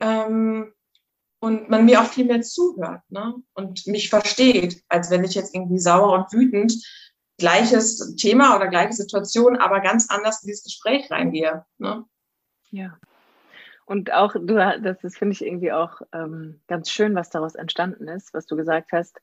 Ähm, 0.00 0.72
und 1.40 1.70
man 1.70 1.84
mir 1.84 2.00
auch 2.00 2.06
viel 2.06 2.24
mehr 2.24 2.42
zuhört 2.42 3.02
ne? 3.10 3.34
und 3.54 3.86
mich 3.86 4.10
versteht, 4.10 4.82
als 4.88 5.10
wenn 5.10 5.22
ich 5.22 5.34
jetzt 5.34 5.54
irgendwie 5.54 5.78
sauer 5.78 6.12
und 6.12 6.32
wütend 6.32 6.72
gleiches 7.38 8.16
Thema 8.16 8.56
oder 8.56 8.66
gleiche 8.66 8.94
Situation, 8.94 9.56
aber 9.56 9.80
ganz 9.80 10.10
anders 10.10 10.42
in 10.42 10.48
dieses 10.48 10.64
Gespräch 10.64 11.08
reingehe. 11.10 11.64
Ne? 11.78 12.04
Ja. 12.70 12.98
Und 13.88 14.12
auch, 14.12 14.34
du, 14.34 14.54
das, 14.54 14.98
das 15.00 15.16
finde 15.16 15.32
ich 15.32 15.42
irgendwie 15.42 15.72
auch 15.72 16.02
ähm, 16.12 16.60
ganz 16.66 16.90
schön, 16.90 17.14
was 17.14 17.30
daraus 17.30 17.54
entstanden 17.54 18.06
ist, 18.06 18.34
was 18.34 18.44
du 18.44 18.54
gesagt 18.54 18.92
hast. 18.92 19.18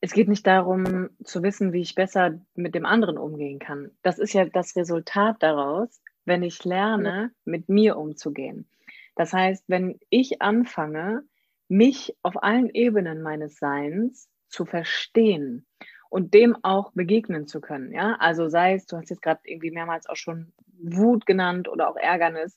Es 0.00 0.12
geht 0.12 0.28
nicht 0.28 0.46
darum 0.46 1.10
zu 1.24 1.42
wissen, 1.42 1.72
wie 1.72 1.80
ich 1.80 1.96
besser 1.96 2.38
mit 2.54 2.76
dem 2.76 2.86
anderen 2.86 3.18
umgehen 3.18 3.58
kann. 3.58 3.90
Das 4.02 4.20
ist 4.20 4.34
ja 4.34 4.44
das 4.44 4.76
Resultat 4.76 5.38
daraus, 5.40 6.00
wenn 6.24 6.44
ich 6.44 6.64
lerne, 6.64 7.32
mit 7.44 7.68
mir 7.68 7.96
umzugehen. 7.96 8.68
Das 9.16 9.32
heißt, 9.32 9.64
wenn 9.66 9.98
ich 10.10 10.40
anfange, 10.42 11.24
mich 11.66 12.16
auf 12.22 12.40
allen 12.44 12.70
Ebenen 12.70 13.20
meines 13.20 13.58
Seins 13.58 14.28
zu 14.48 14.64
verstehen 14.64 15.66
und 16.08 16.34
dem 16.34 16.56
auch 16.62 16.92
begegnen 16.92 17.48
zu 17.48 17.60
können, 17.60 17.90
ja, 17.90 18.14
also 18.20 18.48
sei 18.48 18.74
es, 18.74 18.86
du 18.86 18.96
hast 18.96 19.10
jetzt 19.10 19.22
gerade 19.22 19.40
irgendwie 19.42 19.72
mehrmals 19.72 20.08
auch 20.08 20.14
schon 20.14 20.52
Wut 20.78 21.26
genannt 21.26 21.66
oder 21.68 21.90
auch 21.90 21.96
Ärgernis, 21.96 22.56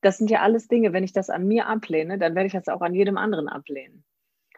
das 0.00 0.18
sind 0.18 0.30
ja 0.30 0.42
alles 0.42 0.68
Dinge, 0.68 0.92
wenn 0.92 1.04
ich 1.04 1.12
das 1.12 1.30
an 1.30 1.46
mir 1.46 1.66
ablehne, 1.66 2.18
dann 2.18 2.34
werde 2.34 2.46
ich 2.46 2.52
das 2.52 2.68
auch 2.68 2.80
an 2.80 2.94
jedem 2.94 3.16
anderen 3.16 3.48
ablehnen. 3.48 4.04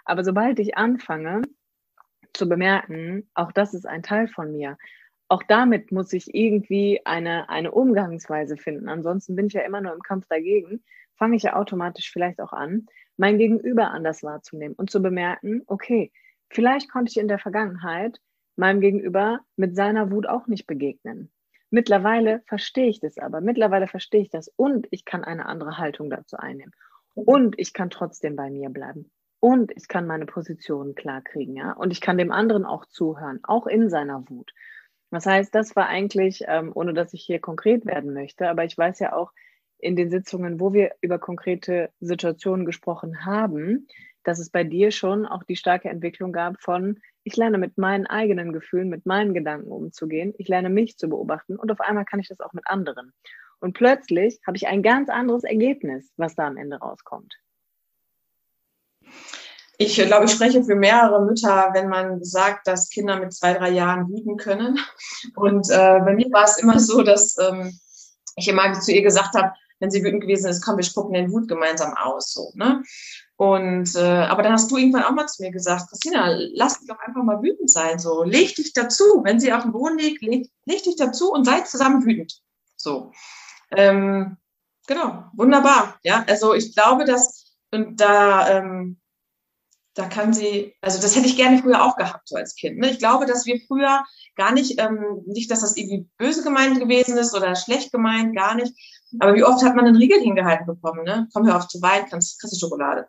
Aber 0.05 0.25
sobald 0.25 0.59
ich 0.59 0.77
anfange, 0.77 1.43
zu 2.33 2.49
bemerken, 2.49 3.29
auch 3.35 3.53
das 3.53 3.75
ist 3.75 3.87
ein 3.87 4.03
Teil 4.03 4.29
von 4.29 4.53
mir. 4.53 4.79
Auch 5.29 5.43
damit 5.43 5.93
muss 5.93 6.13
ich 6.13 6.35
irgendwie 6.35 7.01
eine, 7.05 7.49
eine 7.49 7.73
Umgangsweise 7.73 8.57
finden. 8.57 8.89
Ansonsten 8.89 9.37
bin 9.37 9.47
ich 9.47 9.53
ja 9.53 9.63
immer 9.63 9.81
nur 9.81 9.93
im 9.93 10.03
Kampf 10.03 10.27
dagegen. 10.29 10.83
Fange 11.17 11.37
ich 11.37 11.45
ja 11.45 11.55
automatisch 11.55 12.11
vielleicht 12.11 12.41
auch 12.41 12.53
an, 12.53 12.87
mein 13.17 13.39
Gegenüber 13.39 13.91
anders 13.91 14.23
wahrzunehmen 14.23 14.75
und 14.75 14.91
zu 14.91 15.03
bemerken, 15.03 15.63
okay, 15.67 16.11
vielleicht 16.49 16.91
konnte 16.91 17.11
ich 17.11 17.19
in 17.19 17.29
der 17.29 17.39
Vergangenheit 17.39 18.21
meinem 18.57 18.81
Gegenüber 18.81 19.41
mit 19.57 19.77
seiner 19.77 20.11
Wut 20.11 20.27
auch 20.27 20.47
nicht 20.47 20.67
begegnen. 20.67 21.31
Mittlerweile 21.71 22.43
verstehe 22.47 22.89
ich 22.89 23.01
das 23.01 23.19
aber. 23.19 23.41
Mittlerweile 23.41 23.87
verstehe 23.87 24.23
ich 24.23 24.31
das 24.31 24.49
und 24.57 24.89
ich 24.91 25.05
kann 25.05 25.25
eine 25.25 25.47
andere 25.47 25.79
Haltung 25.79 26.11
dazu 26.11 26.37
einnehmen. 26.37 26.75
Und 27.15 27.59
ich 27.59 27.73
kann 27.73 27.91
trotzdem 27.91 28.37
bei 28.37 28.51
mir 28.51 28.71
bleiben. 28.71 29.11
Und 29.41 29.73
ich 29.75 29.89
kann 29.89 30.07
meine 30.07 30.27
Position 30.27 30.95
klar 30.95 31.23
kriegen, 31.23 31.57
ja. 31.57 31.73
Und 31.73 31.93
ich 31.93 32.01
kann 32.01 32.19
dem 32.19 32.31
anderen 32.31 32.65
auch 32.65 32.85
zuhören, 32.87 33.41
auch 33.43 33.67
in 33.67 33.89
seiner 33.89 34.29
Wut. 34.29 34.53
Das 35.11 35.27
heißt, 35.27 35.55
das 35.55 35.75
war 35.75 35.89
eigentlich, 35.89 36.45
ähm, 36.47 36.73
ohne 36.75 36.93
dass 36.93 37.15
ich 37.15 37.23
hier 37.23 37.41
konkret 37.41 37.87
werden 37.87 38.13
möchte, 38.13 38.49
aber 38.49 38.65
ich 38.65 38.77
weiß 38.77 39.01
ja 39.01 39.15
auch 39.15 39.33
in 39.79 39.97
den 39.97 40.11
Sitzungen, 40.11 40.61
wo 40.61 40.73
wir 40.73 40.93
über 41.01 41.19
konkrete 41.19 41.91
Situationen 42.01 42.67
gesprochen 42.67 43.25
haben, 43.25 43.87
dass 44.25 44.39
es 44.39 44.51
bei 44.51 44.63
dir 44.63 44.91
schon 44.91 45.27
auch 45.27 45.43
die 45.43 45.57
starke 45.57 45.89
Entwicklung 45.89 46.33
gab 46.33 46.61
von, 46.61 47.01
ich 47.31 47.37
lerne 47.37 47.59
mit 47.59 47.79
meinen 47.79 48.07
eigenen 48.07 48.53
Gefühlen, 48.53 48.89
mit 48.89 49.07
meinen 49.07 49.35
Gedanken 49.35 49.71
umzugehen, 49.71 50.35
ich 50.39 50.49
lerne 50.49 50.69
mich 50.69 50.99
zu 50.99 51.09
beobachten 51.09 51.57
und 51.57 51.71
auf 51.71 51.81
einmal 51.81 52.05
kann 52.05 52.19
ich 52.19 52.29
das 52.29 52.41
auch 52.41 52.53
mit 52.53 52.67
anderen. 52.67 53.13
Und 53.61 53.75
plötzlich 53.75 54.41
habe 54.47 54.57
ich 54.57 54.67
ein 54.67 54.83
ganz 54.83 55.09
anderes 55.09 55.45
Ergebnis, 55.45 56.13
was 56.17 56.35
da 56.35 56.47
am 56.47 56.57
Ende 56.57 56.79
rauskommt. 56.79 57.35
Ich 59.79 59.95
glaube, 59.97 60.27
ich 60.27 60.33
spreche 60.33 60.63
für 60.65 60.75
mehrere 60.75 61.25
Mütter, 61.25 61.71
wenn 61.73 61.89
man 61.89 62.23
sagt, 62.23 62.67
dass 62.67 62.91
Kinder 62.91 63.19
mit 63.19 63.33
zwei, 63.33 63.55
drei 63.55 63.71
Jahren 63.71 64.09
wüten 64.09 64.37
können. 64.37 64.79
Und 65.37 65.71
äh, 65.71 66.01
bei 66.01 66.15
mir 66.15 66.31
war 66.33 66.45
es 66.45 66.59
immer 66.59 66.79
so, 66.79 67.03
dass 67.03 67.39
ähm, 67.39 67.79
ich 68.37 68.49
immer 68.49 68.73
zu 68.75 68.93
ihr 68.93 69.03
gesagt 69.03 69.35
habe, 69.35 69.53
wenn 69.81 69.91
sie 69.91 70.05
wütend 70.05 70.23
gewesen 70.23 70.49
ist, 70.49 70.63
komm, 70.63 70.77
wir 70.77 70.85
spucken 70.85 71.15
den 71.15 71.33
Wut 71.33 71.49
gemeinsam 71.49 71.95
aus. 71.95 72.33
So, 72.33 72.53
ne? 72.55 72.83
Und 73.37 73.97
äh, 73.97 74.27
aber 74.27 74.43
dann 74.43 74.53
hast 74.53 74.71
du 74.71 74.77
irgendwann 74.77 75.05
auch 75.05 75.13
mal 75.13 75.27
zu 75.27 75.43
mir 75.43 75.51
gesagt, 75.51 75.89
Christina, 75.89 76.37
lass 76.53 76.79
dich 76.79 76.89
doch 76.89 76.99
einfach 77.01 77.23
mal 77.23 77.43
wütend 77.43 77.71
sein. 77.71 77.99
So, 77.99 78.23
leg 78.23 78.55
dich 78.55 78.73
dazu. 78.75 79.05
Wenn 79.25 79.41
sie 79.41 79.53
auf 79.53 79.63
dem 79.63 79.73
Boden 79.73 79.99
liegt, 79.99 80.23
leg, 80.23 80.49
leg 80.67 80.83
dich 80.83 80.97
dazu 80.97 81.33
und 81.33 81.45
seid 81.45 81.67
zusammen 81.67 82.05
wütend. 82.05 82.41
So. 82.77 83.13
Ähm, 83.71 84.37
genau, 84.87 85.25
wunderbar. 85.33 85.99
Ja, 86.03 86.25
also 86.29 86.55
ich 86.55 86.75
glaube, 86.75 87.05
dass 87.05 87.57
und 87.73 88.01
da 88.01 88.59
ähm, 88.59 89.01
da 89.95 90.07
kann 90.07 90.33
sie, 90.33 90.75
also 90.81 91.01
das 91.01 91.17
hätte 91.17 91.27
ich 91.27 91.37
gerne 91.37 91.59
früher 91.59 91.85
auch 91.85 91.97
gehabt, 91.97 92.29
so 92.29 92.37
als 92.37 92.55
Kind. 92.55 92.79
Ne? 92.79 92.91
Ich 92.91 92.99
glaube, 92.99 93.27
dass 93.27 93.47
wir 93.47 93.61
früher 93.67 94.05
gar 94.37 94.53
nicht, 94.53 94.81
ähm, 94.81 95.23
nicht, 95.27 95.51
dass 95.51 95.61
das 95.61 95.77
irgendwie 95.77 96.09
böse 96.17 96.43
gemeint 96.43 96.79
gewesen 96.79 97.17
ist 97.19 97.35
oder 97.35 97.57
schlecht 97.57 97.93
gemeint, 97.93 98.37
gar 98.37 98.55
nicht. 98.55 98.73
Aber 99.19 99.35
wie 99.35 99.45
oft 99.45 99.65
hat 99.65 99.75
man 99.75 99.87
einen 99.87 99.97
Riegel 99.97 100.21
hingehalten 100.21 100.67
bekommen, 100.67 101.05
ne? 101.05 101.29
Komm 101.33 101.47
hör 101.47 101.57
auf 101.57 101.69
zu 101.69 101.83
weinen, 101.83 102.09
kannst, 102.09 102.41
kriegst 102.41 102.55
du 102.55 102.67
Schokolade. 102.67 103.09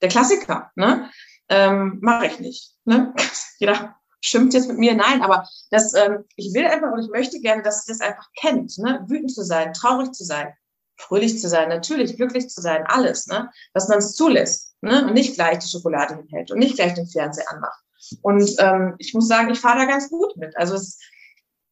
Der 0.00 0.08
Klassiker, 0.08 0.70
ne? 0.76 1.10
Ähm, 1.48 1.98
Mache 2.00 2.26
ich 2.26 2.40
nicht. 2.40 2.74
Ne? 2.84 3.14
Jeder 3.58 3.96
schimpft 4.22 4.54
jetzt 4.54 4.68
mit 4.68 4.78
mir, 4.78 4.94
nein, 4.94 5.20
aber 5.22 5.46
das, 5.70 5.94
ähm, 5.94 6.24
ich 6.36 6.54
will 6.54 6.64
einfach 6.64 6.92
und 6.92 7.02
ich 7.02 7.10
möchte 7.10 7.40
gerne, 7.40 7.62
dass 7.62 7.84
sie 7.84 7.92
das 7.92 8.00
einfach 8.00 8.26
kennt, 8.36 8.78
ne? 8.78 9.04
wütend 9.08 9.34
zu 9.34 9.42
sein, 9.42 9.72
traurig 9.72 10.12
zu 10.12 10.24
sein, 10.24 10.54
fröhlich 10.96 11.40
zu 11.40 11.48
sein, 11.48 11.68
natürlich 11.68 12.16
glücklich 12.16 12.48
zu 12.48 12.60
sein, 12.60 12.84
alles, 12.86 13.26
ne? 13.26 13.50
dass 13.74 13.88
man 13.88 13.98
es 13.98 14.14
zulässt 14.14 14.76
ne? 14.80 15.06
und 15.06 15.14
nicht 15.14 15.34
gleich 15.34 15.58
die 15.58 15.68
Schokolade 15.68 16.16
hinhält 16.16 16.52
und 16.52 16.58
nicht 16.58 16.76
gleich 16.76 16.94
den 16.94 17.08
Fernseher 17.08 17.50
anmacht. 17.50 17.80
Und 18.22 18.54
ähm, 18.58 18.94
ich 18.98 19.12
muss 19.12 19.28
sagen, 19.28 19.50
ich 19.50 19.60
fahre 19.60 19.80
da 19.80 19.84
ganz 19.86 20.08
gut 20.08 20.36
mit. 20.36 20.56
Also 20.56 20.74
es, 20.74 20.98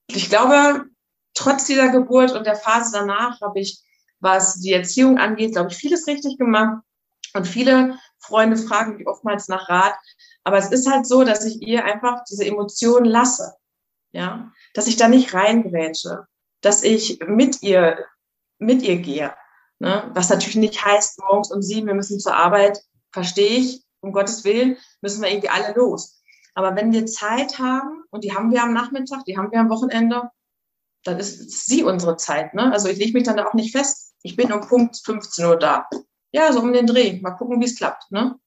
ich 0.09 0.29
glaube, 0.29 0.87
trotz 1.41 1.65
dieser 1.65 1.89
Geburt 1.89 2.33
und 2.33 2.47
der 2.47 2.55
Phase 2.55 2.93
danach 2.93 3.41
habe 3.41 3.61
ich, 3.61 3.81
was 4.21 4.61
die 4.61 4.73
Erziehung 4.73 5.19
angeht, 5.19 5.53
glaube 5.53 5.71
ich, 5.71 5.77
vieles 5.77 6.07
richtig 6.07 6.37
gemacht. 6.39 6.83
Und 7.35 7.47
viele 7.47 7.99
Freunde 8.19 8.57
fragen 8.57 8.97
mich 8.97 9.07
oftmals 9.07 9.49
nach 9.49 9.69
Rat. 9.69 9.95
Aber 10.45 10.59
es 10.59 10.71
ist 10.71 10.91
halt 10.91 11.07
so, 11.07 11.25
dass 11.25 11.45
ich 11.45 11.63
ihr 11.63 11.85
einfach 11.85 12.25
diese 12.29 12.45
Emotionen 12.45 13.07
lasse. 13.07 13.55
Ja, 14.13 14.53
dass 14.75 14.89
ich 14.89 14.97
da 14.97 15.09
nicht 15.09 15.35
reingrätsche, 15.35 16.27
dass 16.63 16.83
ich 16.83 17.21
mit 17.27 17.63
ihr 17.63 18.05
mit 18.59 18.83
ihr 18.83 18.97
gehe. 18.97 19.33
Ne? 19.79 20.11
Was 20.13 20.29
natürlich 20.29 20.57
nicht 20.57 20.85
heißt, 20.85 21.21
morgens 21.21 21.51
um 21.51 21.63
sieben, 21.63 21.87
wir 21.87 21.95
müssen 21.95 22.21
zur 22.21 22.37
Arbeit, 22.37 22.83
verstehe 23.13 23.59
ich, 23.59 23.85
um 24.01 24.13
Gottes 24.13 24.45
Willen, 24.45 24.77
müssen 25.01 25.23
wir 25.23 25.31
irgendwie 25.31 25.49
alle 25.49 25.73
los. 25.75 26.21
Aber 26.55 26.77
wenn 26.77 26.93
wir 26.93 27.07
Zeit 27.07 27.59
haben, 27.59 28.03
und 28.11 28.25
die 28.25 28.35
haben 28.35 28.51
wir 28.51 28.63
am 28.63 28.75
Nachmittag, 28.75 29.25
die 29.25 29.39
haben 29.39 29.51
wir 29.53 29.61
am 29.61 29.71
Wochenende, 29.71 30.31
dann 31.05 31.19
ist 31.19 31.67
sie 31.67 31.83
unsere 31.83 32.17
Zeit. 32.17 32.55
Ne? 32.55 32.73
Also 32.73 32.89
ich 32.89 32.99
lege 32.99 33.13
mich 33.13 33.25
dann 33.25 33.37
da 33.37 33.47
auch 33.47 33.55
nicht 33.55 33.73
fest. 33.73 34.15
Ich 34.23 34.37
bin 34.37 34.53
um 34.53 34.61
Punkt 34.61 35.01
15 35.05 35.45
Uhr 35.47 35.59
da. 35.59 35.89
Ja, 36.33 36.53
so 36.53 36.61
um 36.61 36.73
den 36.73 36.87
Dreh. 36.87 37.19
Mal 37.21 37.33
gucken, 37.33 37.61
wie 37.61 37.65
es 37.65 37.77
klappt. 37.77 38.11
Ne? 38.11 38.39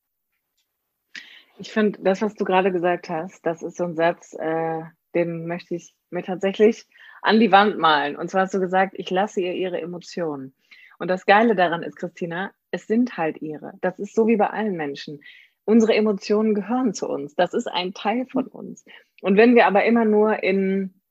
Ich 1.58 1.72
finde, 1.72 2.00
das, 2.02 2.22
was 2.22 2.36
du 2.36 2.46
gerade 2.46 2.72
gesagt 2.72 3.10
hast, 3.10 3.46
das 3.46 3.62
ist 3.62 3.78
so 3.78 3.86
ein 3.86 3.96
Satz, 3.96 4.34
äh, 4.34 4.82
den 5.16 5.46
möchte 5.48 5.76
ich 5.76 5.96
mir 6.10 6.24
tatsächlich 6.24 6.88
an 7.22 7.40
die 7.40 7.52
Wand 7.52 7.78
malen. 7.78 8.16
Und 8.16 8.30
zwar 8.30 8.42
hast 8.42 8.54
du 8.54 8.60
gesagt, 8.60 8.94
ich 8.98 9.10
lasse 9.10 9.42
ihr 9.42 9.54
ihre 9.54 9.82
Emotionen. 9.82 10.56
Und 11.00 11.08
das 11.08 11.26
Geile 11.26 11.56
daran 11.56 11.84
ist, 11.84 11.96
Christina, 11.96 12.52
es 12.72 12.88
sind 12.88 13.18
halt 13.18 13.42
ihre. 13.42 13.74
Das 13.82 14.00
ist 14.00 14.16
so 14.16 14.28
wie 14.28 14.38
bei 14.38 14.48
allen 14.48 14.76
Menschen. 14.76 15.22
Unsere 15.66 15.94
Emotionen 15.96 16.54
gehören 16.54 16.94
zu 16.94 17.08
uns. 17.08 17.36
Das 17.36 17.54
ist 17.54 17.68
ein 17.68 17.94
Teil 17.94 18.26
von 18.28 18.48
uns. 18.48 18.84
Und 19.22 19.38
wenn 19.38 19.56
wir 19.56 19.68
aber 19.68 19.86
immer 19.86 20.06
nur 20.06 20.44
in 20.44 21.02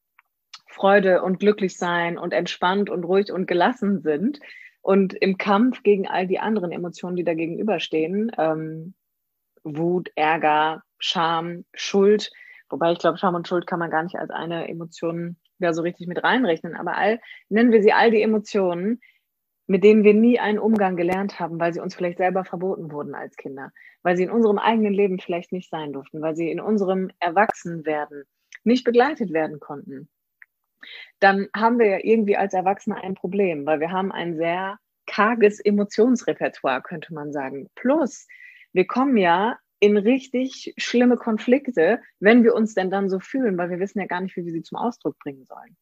Freude 0.73 1.23
und 1.23 1.39
glücklich 1.39 1.77
sein 1.77 2.19
und 2.19 2.33
entspannt 2.33 2.91
und 2.91 3.05
ruhig 3.05 3.33
und 3.33 3.47
gelassen 3.47 4.01
sind 4.01 4.41
und 4.81 5.15
im 5.15 5.39
Kampf 5.39 5.83
gegen 5.83 6.09
all 6.09 6.27
die 6.27 6.39
anderen 6.39 6.73
Emotionen, 6.73 7.17
die 7.17 7.25
da 7.25 7.35
gegenüberstehen, 7.35 8.33
ähm, 8.37 8.95
Wut, 9.65 10.11
Ärger, 10.17 10.83
Scham, 10.99 11.65
Schuld, 11.75 12.33
wobei 12.69 12.93
ich 12.93 12.99
glaube, 12.99 13.19
Scham 13.19 13.35
und 13.35 13.47
Schuld 13.47 13.67
kann 13.67 13.79
man 13.79 13.91
gar 13.91 14.03
nicht 14.03 14.17
als 14.17 14.31
eine 14.31 14.69
Emotion 14.69 15.37
ja 15.59 15.73
so 15.73 15.83
richtig 15.83 16.09
mit 16.09 16.23
reinrechnen, 16.25 16.75
aber 16.75 16.97
all, 16.97 17.21
nennen 17.49 17.71
wir 17.71 17.83
sie 17.83 17.93
all 17.93 18.11
die 18.11 18.23
Emotionen, 18.23 19.01
mit 19.67 19.85
denen 19.85 20.03
wir 20.03 20.15
nie 20.15 20.41
einen 20.41 20.59
Umgang 20.59 20.97
gelernt 20.97 21.39
haben, 21.39 21.61
weil 21.61 21.73
sie 21.73 21.81
uns 21.81 21.95
vielleicht 21.95 22.19
selber 22.19 22.45
verboten 22.45 22.91
wurden 22.91 23.15
als 23.15 23.37
Kinder, 23.37 23.71
weil 24.03 24.17
sie 24.17 24.25
in 24.25 24.31
unserem 24.31 24.59
eigenen 24.59 24.93
Leben 24.93 25.21
vielleicht 25.21 25.53
nicht 25.53 25.71
sein 25.71 25.93
durften, 25.93 26.21
weil 26.21 26.35
sie 26.35 26.51
in 26.51 26.61
unserem 26.61 27.11
Erwachsenwerden 27.21 28.25
nicht 28.65 28.85
begleitet 28.85 29.33
werden 29.33 29.61
konnten. 29.61 30.09
Dann 31.21 31.49
haben 31.55 31.79
wir 31.79 31.87
ja 31.87 31.99
irgendwie 32.03 32.37
als 32.37 32.55
Erwachsene 32.55 33.03
ein 33.03 33.15
Problem, 33.15 33.67
weil 33.67 33.81
wir 33.81 33.91
haben 33.91 34.13
ein 34.13 34.37
sehr 34.37 34.79
karges 35.07 35.61
Emotionsrepertoire, 35.61 36.83
könnte 36.83 37.13
man 37.15 37.33
sagen. 37.33 37.69
Plus, 37.75 38.27
wir 38.73 38.87
kommen 38.87 39.17
ja 39.17 39.59
in 39.81 39.97
richtig 39.97 40.75
schlimme 40.77 41.17
Konflikte, 41.17 42.01
wenn 42.21 42.45
wir 42.45 42.55
uns 42.55 42.75
denn 42.75 42.91
dann 42.91 43.11
so 43.11 43.19
fühlen, 43.19 43.59
weil 43.59 43.71
wir 43.71 43.81
wissen 43.81 43.99
ja 43.99 44.07
gar 44.07 44.21
nicht, 44.21 44.37
wie 44.37 44.45
wir 44.45 44.53
sie 44.53 44.63
zum 44.63 44.79
Ausdruck 44.79 45.19
bringen 45.19 45.45
sollen. 45.45 45.77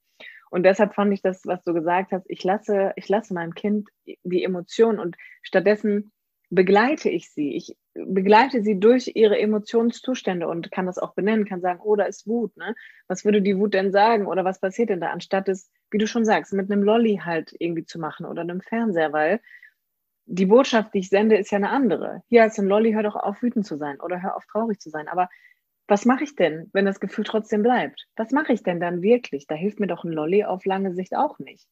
Und 0.51 0.65
deshalb 0.65 0.95
fand 0.95 1.13
ich 1.13 1.23
das, 1.23 1.47
was 1.47 1.63
du 1.65 1.75
gesagt 1.75 2.13
hast, 2.13 2.25
ich 2.29 2.43
lasse, 2.43 2.93
ich 2.97 3.09
lasse 3.09 3.35
meinem 3.35 3.55
Kind 3.55 3.89
die 4.25 4.43
Emotionen 4.43 4.99
und 4.99 5.17
stattdessen 5.43 6.13
begleite 6.51 7.09
ich 7.09 7.31
sie. 7.31 7.55
Ich 7.55 7.77
begleite 7.95 8.63
sie 8.63 8.79
durch 8.79 9.13
ihre 9.15 9.39
Emotionszustände 9.39 10.47
und 10.47 10.71
kann 10.71 10.87
das 10.87 10.99
auch 10.99 11.15
benennen, 11.15 11.45
kann 11.45 11.61
sagen, 11.61 11.81
oh, 11.83 11.97
da 11.97 12.05
ist 12.05 12.27
Wut, 12.27 12.57
ne? 12.57 12.75
Was 13.09 13.25
würde 13.25 13.43
die 13.43 13.59
Wut 13.59 13.75
denn 13.75 13.93
sagen? 13.93 14.27
Oder 14.27 14.45
was 14.45 14.61
passiert 14.61 14.91
denn 14.91 15.01
da? 15.01 15.11
Anstatt 15.11 15.49
es, 15.49 15.71
wie 15.91 15.99
du 15.99 16.07
schon 16.07 16.25
sagst, 16.25 16.53
mit 16.53 16.71
einem 16.71 16.83
Lolly 16.83 17.21
halt 17.25 17.55
irgendwie 17.59 17.85
zu 17.85 17.99
machen 17.99 18.27
oder 18.27 18.43
einem 18.43 18.61
Fernseher, 18.61 19.13
weil 19.13 19.41
die 20.27 20.47
Botschaft, 20.47 20.95
die 20.95 21.01
ich 21.01 21.09
sende, 21.09 21.37
ist 21.37 21.51
ja 21.51 21.59
eine 21.59 21.71
andere. 21.71 22.23
Hier 22.29 22.43
als 22.43 22.59
ein 22.59 22.67
Lolli, 22.67 22.93
hör 22.93 23.03
doch 23.03 23.17
auf, 23.17 23.43
wütend 23.43 23.67
zu 23.67 23.77
sein 23.77 24.01
oder 24.01 24.23
hör 24.23 24.37
auf, 24.37 24.47
traurig 24.47 24.79
zu 24.79 24.91
sein. 24.91 25.09
Aber 25.09 25.29
was 25.89 26.05
mache 26.05 26.23
ich 26.23 26.37
denn, 26.37 26.71
wenn 26.73 26.85
das 26.85 27.01
Gefühl 27.01 27.25
trotzdem 27.25 27.63
bleibt? 27.63 28.07
Was 28.15 28.31
mache 28.31 28.53
ich 28.53 28.63
denn 28.63 28.79
dann 28.79 29.03
wirklich? 29.03 29.49
Da 29.49 29.57
hilft 29.57 29.81
mir 29.81 29.89
doch 29.89 30.05
ein 30.05 30.13
Lolli 30.13 30.45
auf 30.45 30.65
lange 30.65 30.95
Sicht 30.95 31.17
auch 31.17 31.41
nicht. 31.41 31.67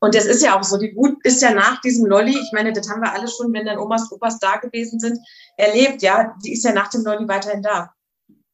Und 0.00 0.14
das 0.14 0.26
ist 0.26 0.42
ja 0.42 0.58
auch 0.58 0.62
so, 0.62 0.78
die 0.78 0.94
Wut 0.94 1.18
ist 1.24 1.42
ja 1.42 1.52
nach 1.52 1.80
diesem 1.80 2.06
Lolli, 2.06 2.38
ich 2.38 2.52
meine, 2.52 2.72
das 2.72 2.88
haben 2.88 3.02
wir 3.02 3.12
alle 3.12 3.26
schon, 3.28 3.52
wenn 3.52 3.66
dann 3.66 3.78
Omas, 3.78 4.12
Opas 4.12 4.38
da 4.38 4.56
gewesen 4.56 5.00
sind, 5.00 5.18
erlebt, 5.56 6.02
ja, 6.02 6.36
die 6.44 6.52
ist 6.52 6.64
ja 6.64 6.72
nach 6.72 6.88
dem 6.88 7.04
Lolli 7.04 7.26
weiterhin 7.26 7.62
da. 7.62 7.92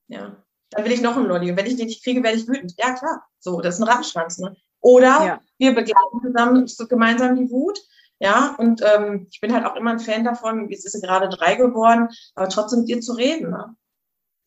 Ja, 0.08 0.36
dann 0.70 0.84
will 0.84 0.92
ich 0.92 1.02
noch 1.02 1.16
einen 1.16 1.26
Lolli. 1.26 1.50
Und 1.50 1.56
wenn 1.56 1.66
ich 1.66 1.76
den 1.76 1.86
nicht 1.86 2.02
kriege, 2.02 2.22
werde 2.22 2.38
ich 2.38 2.48
wütend. 2.48 2.74
Ja, 2.78 2.94
klar, 2.94 3.26
so, 3.40 3.60
das 3.60 3.74
ist 3.74 3.82
ein 3.82 3.88
Rattenschwanz. 3.88 4.38
Ne? 4.38 4.56
Oder 4.80 5.24
ja. 5.24 5.40
wir 5.58 5.74
begleiten 5.74 6.20
zusammen, 6.22 6.66
so 6.66 6.86
gemeinsam 6.86 7.36
die 7.36 7.50
Wut 7.50 7.78
ja, 8.20 8.54
und 8.58 8.80
ähm, 8.82 9.26
ich 9.30 9.40
bin 9.40 9.52
halt 9.52 9.66
auch 9.66 9.76
immer 9.76 9.90
ein 9.90 9.98
Fan 9.98 10.24
davon, 10.24 10.70
jetzt 10.70 10.86
ist 10.86 10.92
sie 10.92 11.00
gerade 11.00 11.28
drei 11.28 11.56
geworden, 11.56 12.08
aber 12.34 12.48
trotzdem 12.48 12.80
mit 12.80 12.88
ihr 12.88 13.00
zu 13.00 13.12
reden. 13.12 13.50
Ne? 13.50 13.76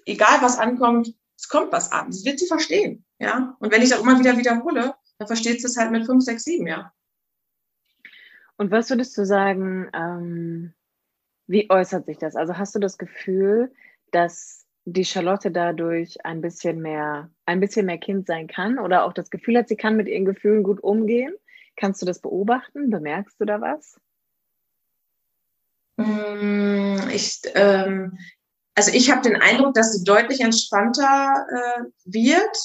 Egal 0.06 0.42
was 0.42 0.58
ankommt, 0.58 1.13
es 1.38 1.50
kommt 1.50 1.72
was 1.72 1.92
an. 1.92 2.08
Das 2.08 2.25
wird 2.25 2.39
sie 2.39 2.48
verstehen. 2.48 3.06
Ja. 3.20 3.56
Und 3.60 3.72
wenn 3.72 3.82
ich 3.82 3.89
das 3.89 4.00
immer 4.00 4.18
wieder 4.18 4.38
wiederhole, 4.38 4.96
dann 5.18 5.28
versteht 5.28 5.62
sie 5.62 5.68
es 5.68 5.78
halt 5.78 5.92
mit 5.92 6.06
fünf, 6.06 6.24
sechs, 6.24 6.44
sieben, 6.44 6.68
ja. 6.68 6.94
Und 8.58 8.72
was 8.72 8.90
würdest 8.90 9.18
du 9.18 9.26
sagen, 9.26 9.90
ähm, 9.94 10.74
wie 11.48 11.70
äußert 11.70 12.06
sich 12.06 12.18
das? 12.18 12.36
Also 12.36 12.58
hast 12.58 12.76
du 12.76 12.80
das 12.80 12.98
Gefühl, 12.98 13.72
dass 14.12 14.66
die 14.86 15.06
Charlotte 15.06 15.52
dadurch 15.52 16.26
ein 16.26 16.42
bisschen 16.42 16.82
mehr, 16.82 17.30
ein 17.46 17.60
bisschen 17.60 17.86
mehr 17.86 17.98
Kind 17.98 18.26
sein 18.26 18.48
kann 18.48 18.80
oder 18.80 19.04
auch 19.04 19.14
das 19.14 19.30
Gefühl 19.30 19.58
hat, 19.58 19.68
sie 19.68 19.76
kann 19.76 19.98
mit 19.98 20.08
ihren 20.08 20.26
Gefühlen 20.26 20.64
gut 20.64 20.82
umgehen? 20.82 21.34
Kannst 21.76 22.02
du 22.02 22.06
das 22.06 22.20
beobachten? 22.20 22.90
Bemerkst 22.90 23.40
du 23.40 23.46
da 23.46 23.62
was? 23.62 24.00
Mm, 25.98 27.10
ich, 27.12 27.42
ähm, 27.56 28.18
also 28.76 28.92
ich 28.92 29.12
habe 29.12 29.22
den 29.22 29.36
Eindruck, 29.36 29.74
dass 29.74 29.94
sie 29.94 30.04
deutlich 30.04 30.42
entspannter 30.42 31.46
äh, 31.52 31.84
wird. 32.06 32.58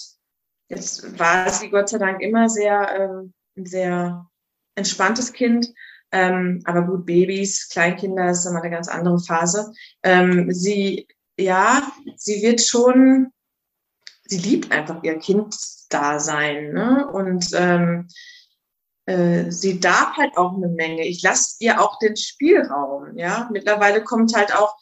Jetzt 0.72 1.18
war 1.18 1.50
sie 1.50 1.68
Gott 1.68 1.90
sei 1.90 1.98
Dank 1.98 2.22
immer 2.22 2.48
sehr, 2.48 2.80
äh, 2.94 3.60
ein 3.60 3.66
sehr 3.66 4.26
entspanntes 4.74 5.34
Kind. 5.34 5.68
Ähm, 6.12 6.62
aber 6.64 6.82
gut, 6.82 7.04
Babys, 7.04 7.68
Kleinkinder 7.68 8.30
ist 8.30 8.46
immer 8.46 8.62
eine 8.62 8.70
ganz 8.70 8.88
andere 8.88 9.18
Phase. 9.18 9.72
Ähm, 10.02 10.50
sie, 10.50 11.06
ja, 11.38 11.82
sie 12.16 12.42
wird 12.42 12.62
schon, 12.62 13.32
sie 14.24 14.38
liebt 14.38 14.72
einfach 14.72 15.02
ihr 15.02 15.18
Kind-Dasein. 15.18 16.72
Ne? 16.72 17.06
Und 17.06 17.48
ähm, 17.52 18.08
äh, 19.04 19.50
sie 19.50 19.78
darf 19.78 20.16
halt 20.16 20.38
auch 20.38 20.54
eine 20.54 20.68
Menge. 20.68 21.06
Ich 21.06 21.22
lasse 21.22 21.56
ihr 21.60 21.82
auch 21.82 21.98
den 21.98 22.16
Spielraum. 22.16 23.18
Ja, 23.18 23.50
mittlerweile 23.52 24.02
kommt 24.02 24.34
halt 24.34 24.54
auch, 24.54 24.74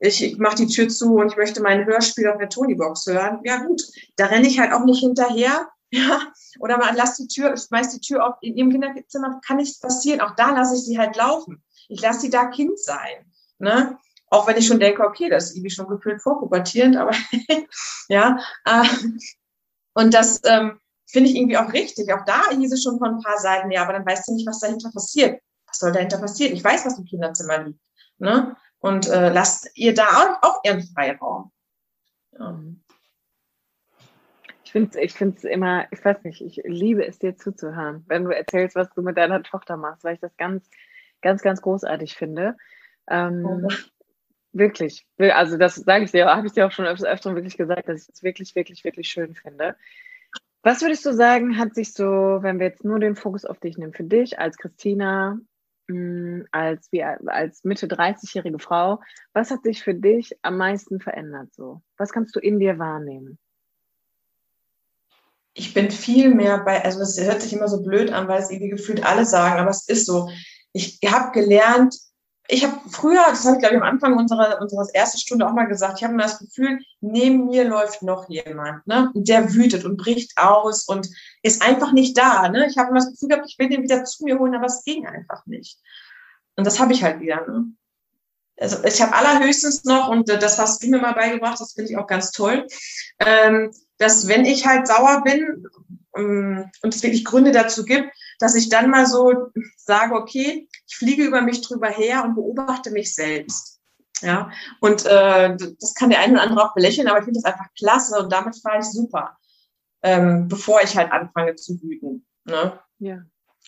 ich 0.00 0.38
mache 0.38 0.56
die 0.56 0.66
Tür 0.66 0.88
zu 0.88 1.14
und 1.14 1.32
ich 1.32 1.36
möchte 1.36 1.62
mein 1.62 1.86
Hörspiel 1.86 2.28
auf 2.28 2.38
der 2.38 2.48
Tonybox 2.48 3.06
hören. 3.06 3.40
Ja 3.44 3.58
gut, 3.64 3.82
da 4.16 4.26
renne 4.26 4.46
ich 4.46 4.58
halt 4.58 4.72
auch 4.72 4.84
nicht 4.84 5.00
hinterher. 5.00 5.68
Ja, 5.90 6.22
oder 6.58 6.76
man 6.76 6.96
lass 6.96 7.18
die 7.18 7.28
Tür, 7.28 7.56
schmeiß 7.56 7.90
die 7.90 8.00
Tür 8.00 8.26
auf. 8.26 8.34
In 8.40 8.56
ihrem 8.56 8.70
Kinderzimmer 8.70 9.40
kann 9.46 9.58
nichts 9.58 9.78
passieren. 9.78 10.20
Auch 10.20 10.34
da 10.34 10.50
lasse 10.50 10.74
ich 10.74 10.84
sie 10.84 10.98
halt 10.98 11.14
laufen. 11.14 11.62
Ich 11.88 12.00
lasse 12.00 12.22
sie 12.22 12.30
da 12.30 12.46
Kind 12.46 12.76
sein. 12.80 13.30
Ne? 13.60 13.96
Auch 14.28 14.48
wenn 14.48 14.56
ich 14.56 14.66
schon 14.66 14.80
denke, 14.80 15.04
okay, 15.04 15.28
das 15.28 15.44
ist 15.44 15.56
irgendwie 15.56 15.70
schon 15.70 15.86
gefühlt 15.86 16.20
vorpubertierend, 16.20 16.96
aber 16.96 17.12
ja. 18.08 18.40
Äh, 18.64 18.82
und 19.92 20.14
das, 20.14 20.40
ähm, 20.46 20.80
finde 21.14 21.30
ich 21.30 21.36
irgendwie 21.36 21.56
auch 21.56 21.72
richtig. 21.72 22.12
Auch 22.12 22.24
da 22.26 22.50
hieß 22.50 22.72
es 22.72 22.82
schon 22.82 22.98
von 22.98 23.14
ein 23.14 23.22
paar 23.22 23.38
Seiten, 23.38 23.70
ja, 23.70 23.82
aber 23.82 23.92
dann 23.92 24.04
weißt 24.04 24.28
du 24.28 24.34
nicht, 24.34 24.46
was 24.46 24.58
dahinter 24.58 24.90
passiert. 24.92 25.40
Was 25.68 25.78
soll 25.78 25.92
dahinter 25.92 26.18
passieren? 26.18 26.54
Ich 26.54 26.64
weiß, 26.64 26.84
was 26.84 26.98
im 26.98 27.04
Kinderzimmer 27.04 27.62
liegt. 27.62 27.80
Ne? 28.18 28.56
Und 28.84 29.08
äh, 29.08 29.30
lasst 29.30 29.70
ihr 29.76 29.94
da 29.94 30.38
auch, 30.42 30.60
ihren 30.62 30.82
Freiraum. 30.82 31.50
Ja. 32.38 32.62
Ich 34.62 34.72
finde 34.72 34.90
es 34.90 34.96
ich 34.96 35.14
find's 35.14 35.42
immer, 35.42 35.90
ich 35.90 36.04
weiß 36.04 36.22
nicht, 36.24 36.42
ich 36.42 36.60
liebe 36.64 37.06
es 37.06 37.18
dir 37.18 37.34
zuzuhören, 37.34 38.04
wenn 38.08 38.24
du 38.24 38.30
erzählst, 38.30 38.76
was 38.76 38.92
du 38.92 39.00
mit 39.00 39.16
deiner 39.16 39.42
Tochter 39.42 39.78
machst, 39.78 40.04
weil 40.04 40.16
ich 40.16 40.20
das 40.20 40.36
ganz, 40.36 40.68
ganz, 41.22 41.40
ganz 41.40 41.62
großartig 41.62 42.14
finde. 42.14 42.58
Ähm, 43.08 43.46
okay. 43.46 43.74
Wirklich. 44.52 45.06
Also 45.18 45.56
das 45.56 45.76
sage 45.76 46.04
ich 46.04 46.10
dir, 46.10 46.26
habe 46.26 46.46
ich 46.46 46.52
dir 46.52 46.66
auch 46.66 46.72
schon 46.72 46.84
öfter, 46.84 47.08
öfter 47.08 47.34
wirklich 47.34 47.56
gesagt, 47.56 47.88
dass 47.88 48.02
ich 48.02 48.08
es 48.12 48.22
wirklich, 48.22 48.54
wirklich, 48.54 48.84
wirklich 48.84 49.08
schön 49.08 49.34
finde. 49.34 49.76
Was 50.62 50.82
würdest 50.82 51.06
du 51.06 51.14
sagen, 51.14 51.56
hat 51.56 51.74
sich 51.74 51.94
so, 51.94 52.04
wenn 52.04 52.58
wir 52.58 52.66
jetzt 52.66 52.84
nur 52.84 52.98
den 52.98 53.16
Fokus 53.16 53.46
auf 53.46 53.58
dich 53.60 53.78
nehmen, 53.78 53.94
für 53.94 54.04
dich 54.04 54.38
als 54.38 54.58
Christina, 54.58 55.38
als, 56.50 56.90
wie, 56.92 57.04
als 57.04 57.62
Mitte 57.64 57.86
30-jährige 57.86 58.58
Frau, 58.58 59.02
was 59.32 59.50
hat 59.50 59.62
sich 59.64 59.82
für 59.82 59.94
dich 59.94 60.36
am 60.42 60.56
meisten 60.56 61.00
verändert 61.00 61.52
so? 61.54 61.82
Was 61.98 62.10
kannst 62.10 62.34
du 62.36 62.40
in 62.40 62.58
dir 62.58 62.78
wahrnehmen? 62.78 63.38
Ich 65.52 65.74
bin 65.74 65.90
viel 65.90 66.34
mehr 66.34 66.64
bei, 66.64 66.82
also 66.84 66.98
das 66.98 67.20
hört 67.20 67.42
sich 67.42 67.52
immer 67.52 67.68
so 67.68 67.82
blöd 67.82 68.10
an, 68.10 68.28
weil 68.28 68.40
es 68.40 68.50
irgendwie 68.50 68.70
gefühlt 68.70 69.04
alle 69.04 69.24
sagen, 69.24 69.60
aber 69.60 69.70
es 69.70 69.88
ist 69.88 70.06
so. 70.06 70.28
Ich 70.72 70.98
habe 71.06 71.32
gelernt, 71.32 71.94
ich 72.48 72.62
habe 72.64 72.78
früher, 72.90 73.24
das 73.28 73.44
habe 73.44 73.56
ich 73.56 73.60
glaube 73.60 73.76
ich 73.76 73.80
am 73.80 73.88
Anfang 73.88 74.18
unserer, 74.18 74.60
unserer 74.60 74.86
ersten 74.92 75.18
Stunde 75.18 75.46
auch 75.46 75.52
mal 75.52 75.64
gesagt, 75.64 75.98
ich 75.98 76.04
habe 76.04 76.12
immer 76.12 76.24
das 76.24 76.38
Gefühl, 76.38 76.78
neben 77.00 77.46
mir 77.46 77.64
läuft 77.64 78.02
noch 78.02 78.28
jemand, 78.28 78.86
ne? 78.86 79.10
der 79.14 79.54
wütet 79.54 79.84
und 79.84 79.96
bricht 79.96 80.36
aus 80.36 80.86
und 80.86 81.08
ist 81.42 81.62
einfach 81.62 81.92
nicht 81.92 82.18
da. 82.18 82.48
Ne? 82.48 82.66
Ich 82.68 82.76
habe 82.76 82.90
immer 82.90 83.00
das 83.00 83.10
Gefühl 83.10 83.30
gehabt, 83.30 83.46
ich 83.48 83.58
will 83.58 83.70
den 83.70 83.82
wieder 83.82 84.04
zu 84.04 84.24
mir 84.24 84.38
holen, 84.38 84.54
aber 84.54 84.66
es 84.66 84.84
ging 84.84 85.06
einfach 85.06 85.46
nicht. 85.46 85.78
Und 86.56 86.66
das 86.66 86.78
habe 86.78 86.92
ich 86.92 87.02
halt 87.02 87.20
wieder. 87.20 87.46
Ne? 87.46 87.72
Also 88.58 88.84
ich 88.84 89.00
habe 89.00 89.14
allerhöchstens 89.14 89.84
noch, 89.84 90.08
und 90.08 90.28
das 90.28 90.58
hast 90.58 90.82
du 90.82 90.88
mir 90.88 91.00
mal 91.00 91.14
beigebracht, 91.14 91.60
das 91.60 91.72
finde 91.72 91.90
ich 91.90 91.96
auch 91.96 92.06
ganz 92.06 92.30
toll, 92.30 92.66
ähm, 93.20 93.72
dass 93.98 94.28
wenn 94.28 94.44
ich 94.44 94.66
halt 94.66 94.86
sauer 94.86 95.22
bin 95.24 95.66
ähm, 96.16 96.70
und 96.82 96.94
es 96.94 97.02
wirklich 97.02 97.24
Gründe 97.24 97.52
dazu 97.52 97.84
gibt, 97.84 98.14
dass 98.38 98.54
ich 98.54 98.68
dann 98.68 98.90
mal 98.90 99.06
so 99.06 99.48
sage, 99.76 100.14
okay, 100.14 100.68
ich 100.86 100.96
fliege 100.96 101.24
über 101.24 101.40
mich 101.40 101.62
drüber 101.62 101.88
her 101.88 102.24
und 102.24 102.34
beobachte 102.34 102.90
mich 102.90 103.14
selbst. 103.14 103.80
Ja, 104.20 104.50
und 104.80 105.04
äh, 105.06 105.56
das 105.56 105.94
kann 105.94 106.08
der 106.08 106.20
eine 106.20 106.34
oder 106.34 106.42
andere 106.42 106.64
auch 106.64 106.74
belächeln, 106.74 107.08
aber 107.08 107.18
ich 107.18 107.24
finde 107.24 107.40
das 107.40 107.52
einfach 107.52 107.66
klasse 107.76 108.18
und 108.18 108.32
damit 108.32 108.56
fahre 108.56 108.78
ich 108.78 108.86
super, 108.86 109.36
ähm, 110.02 110.48
bevor 110.48 110.80
ich 110.82 110.96
halt 110.96 111.12
anfange 111.12 111.56
zu 111.56 111.80
wüten. 111.82 112.24
Ne? 112.44 112.78
Ja. 112.98 113.18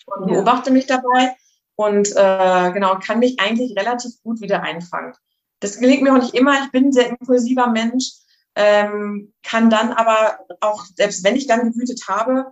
Und 0.05 0.27
beobachte 0.27 0.69
ja. 0.69 0.73
mich 0.73 0.87
dabei 0.87 1.35
und 1.75 2.09
äh, 2.15 2.71
genau, 2.71 2.97
kann 2.99 3.19
mich 3.19 3.39
eigentlich 3.39 3.77
relativ 3.77 4.11
gut 4.23 4.41
wieder 4.41 4.63
einfangen. 4.63 5.13
Das 5.59 5.79
gelingt 5.79 6.03
mir 6.03 6.13
auch 6.13 6.21
nicht 6.21 6.33
immer. 6.33 6.63
Ich 6.63 6.71
bin 6.71 6.85
ein 6.85 6.93
sehr 6.93 7.09
impulsiver 7.09 7.67
Mensch, 7.67 8.13
ähm, 8.55 9.33
kann 9.43 9.69
dann 9.69 9.91
aber 9.91 10.39
auch, 10.61 10.85
selbst 10.95 11.23
wenn 11.23 11.35
ich 11.35 11.47
dann 11.47 11.71
gewütet 11.71 12.07
habe, 12.07 12.51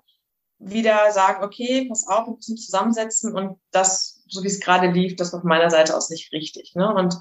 wieder 0.60 1.12
sagen, 1.12 1.44
okay, 1.44 1.86
pass 1.88 2.08
auf, 2.08 2.28
wir 2.28 2.34
müssen 2.36 2.58
zusammensetzen 2.58 3.34
und 3.34 3.60
das, 3.72 4.24
so 4.28 4.44
wie 4.44 4.48
es 4.48 4.60
gerade 4.60 4.90
lief, 4.90 5.16
das 5.16 5.34
war 5.34 5.42
von 5.42 5.50
meiner 5.50 5.70
Seite 5.70 5.96
aus 5.96 6.10
nicht 6.10 6.32
richtig. 6.32 6.74
Ne? 6.76 6.94
Und 6.94 7.16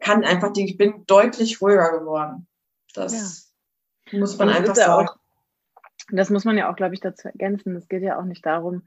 kann 0.00 0.24
einfach, 0.24 0.52
die, 0.52 0.64
ich 0.64 0.76
bin 0.76 1.04
deutlich 1.06 1.60
ruhiger 1.60 1.98
geworden. 1.98 2.46
Das 2.94 3.52
ja. 4.10 4.18
muss 4.18 4.38
man 4.38 4.48
einfach 4.48 4.74
sagen. 4.74 5.08
Auch, 5.08 5.16
das 6.10 6.30
muss 6.30 6.44
man 6.44 6.58
ja 6.58 6.70
auch, 6.70 6.76
glaube 6.76 6.94
ich, 6.94 7.00
dazu 7.00 7.28
ergänzen. 7.28 7.76
Es 7.76 7.88
geht 7.88 8.02
ja 8.02 8.18
auch 8.18 8.24
nicht 8.24 8.44
darum, 8.44 8.82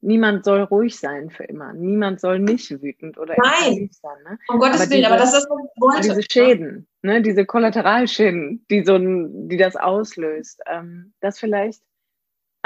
niemand 0.00 0.44
soll 0.44 0.62
ruhig 0.62 0.98
sein 0.98 1.30
für 1.30 1.44
immer. 1.44 1.72
Niemand 1.72 2.20
soll 2.20 2.38
nicht 2.38 2.70
wütend 2.82 3.18
oder 3.18 3.34
Nein. 3.42 3.88
sein. 3.92 4.16
Ne? 4.24 4.38
Um 4.48 4.58
Gottes 4.58 4.82
aber 4.82 4.90
Willen, 4.90 5.02
diese, 5.02 5.06
aber 5.06 5.16
das 5.16 5.34
ist, 5.34 5.48
was 5.48 5.58
ich 5.64 5.80
wollte. 5.80 6.08
Diese 6.08 6.22
Schäden, 6.30 6.88
ne? 7.02 7.22
diese 7.22 7.46
Kollateralschäden, 7.46 8.66
die, 8.70 8.84
so, 8.84 8.98
die 8.98 9.56
das 9.56 9.76
auslöst, 9.76 10.60
ähm, 10.66 11.14
das 11.20 11.38
vielleicht 11.38 11.82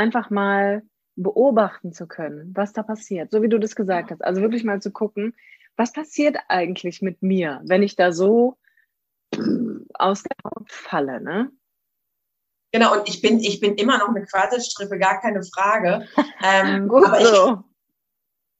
einfach 0.00 0.30
mal 0.30 0.82
beobachten 1.14 1.92
zu 1.92 2.06
können, 2.06 2.52
was 2.54 2.72
da 2.72 2.82
passiert, 2.82 3.30
so 3.30 3.42
wie 3.42 3.48
du 3.48 3.58
das 3.58 3.76
gesagt 3.76 4.10
hast. 4.10 4.24
Also 4.24 4.40
wirklich 4.40 4.64
mal 4.64 4.80
zu 4.80 4.90
gucken, 4.90 5.34
was 5.76 5.92
passiert 5.92 6.38
eigentlich 6.48 7.02
mit 7.02 7.22
mir, 7.22 7.60
wenn 7.64 7.82
ich 7.82 7.96
da 7.96 8.12
so 8.12 8.56
aus 9.94 10.22
der 10.22 10.36
Haut 10.44 10.72
falle, 10.72 11.20
ne? 11.20 11.52
Genau, 12.72 12.96
und 12.96 13.08
ich 13.08 13.20
bin, 13.20 13.40
ich 13.40 13.60
bin 13.60 13.74
immer 13.74 13.98
noch 13.98 14.08
eine 14.08 14.24
Quasselstrippe, 14.24 14.98
gar 14.98 15.20
keine 15.20 15.42
Frage. 15.42 16.06
Ähm, 16.42 16.88
Gut 16.88 17.04
aber 17.04 17.24
so. 17.24 17.64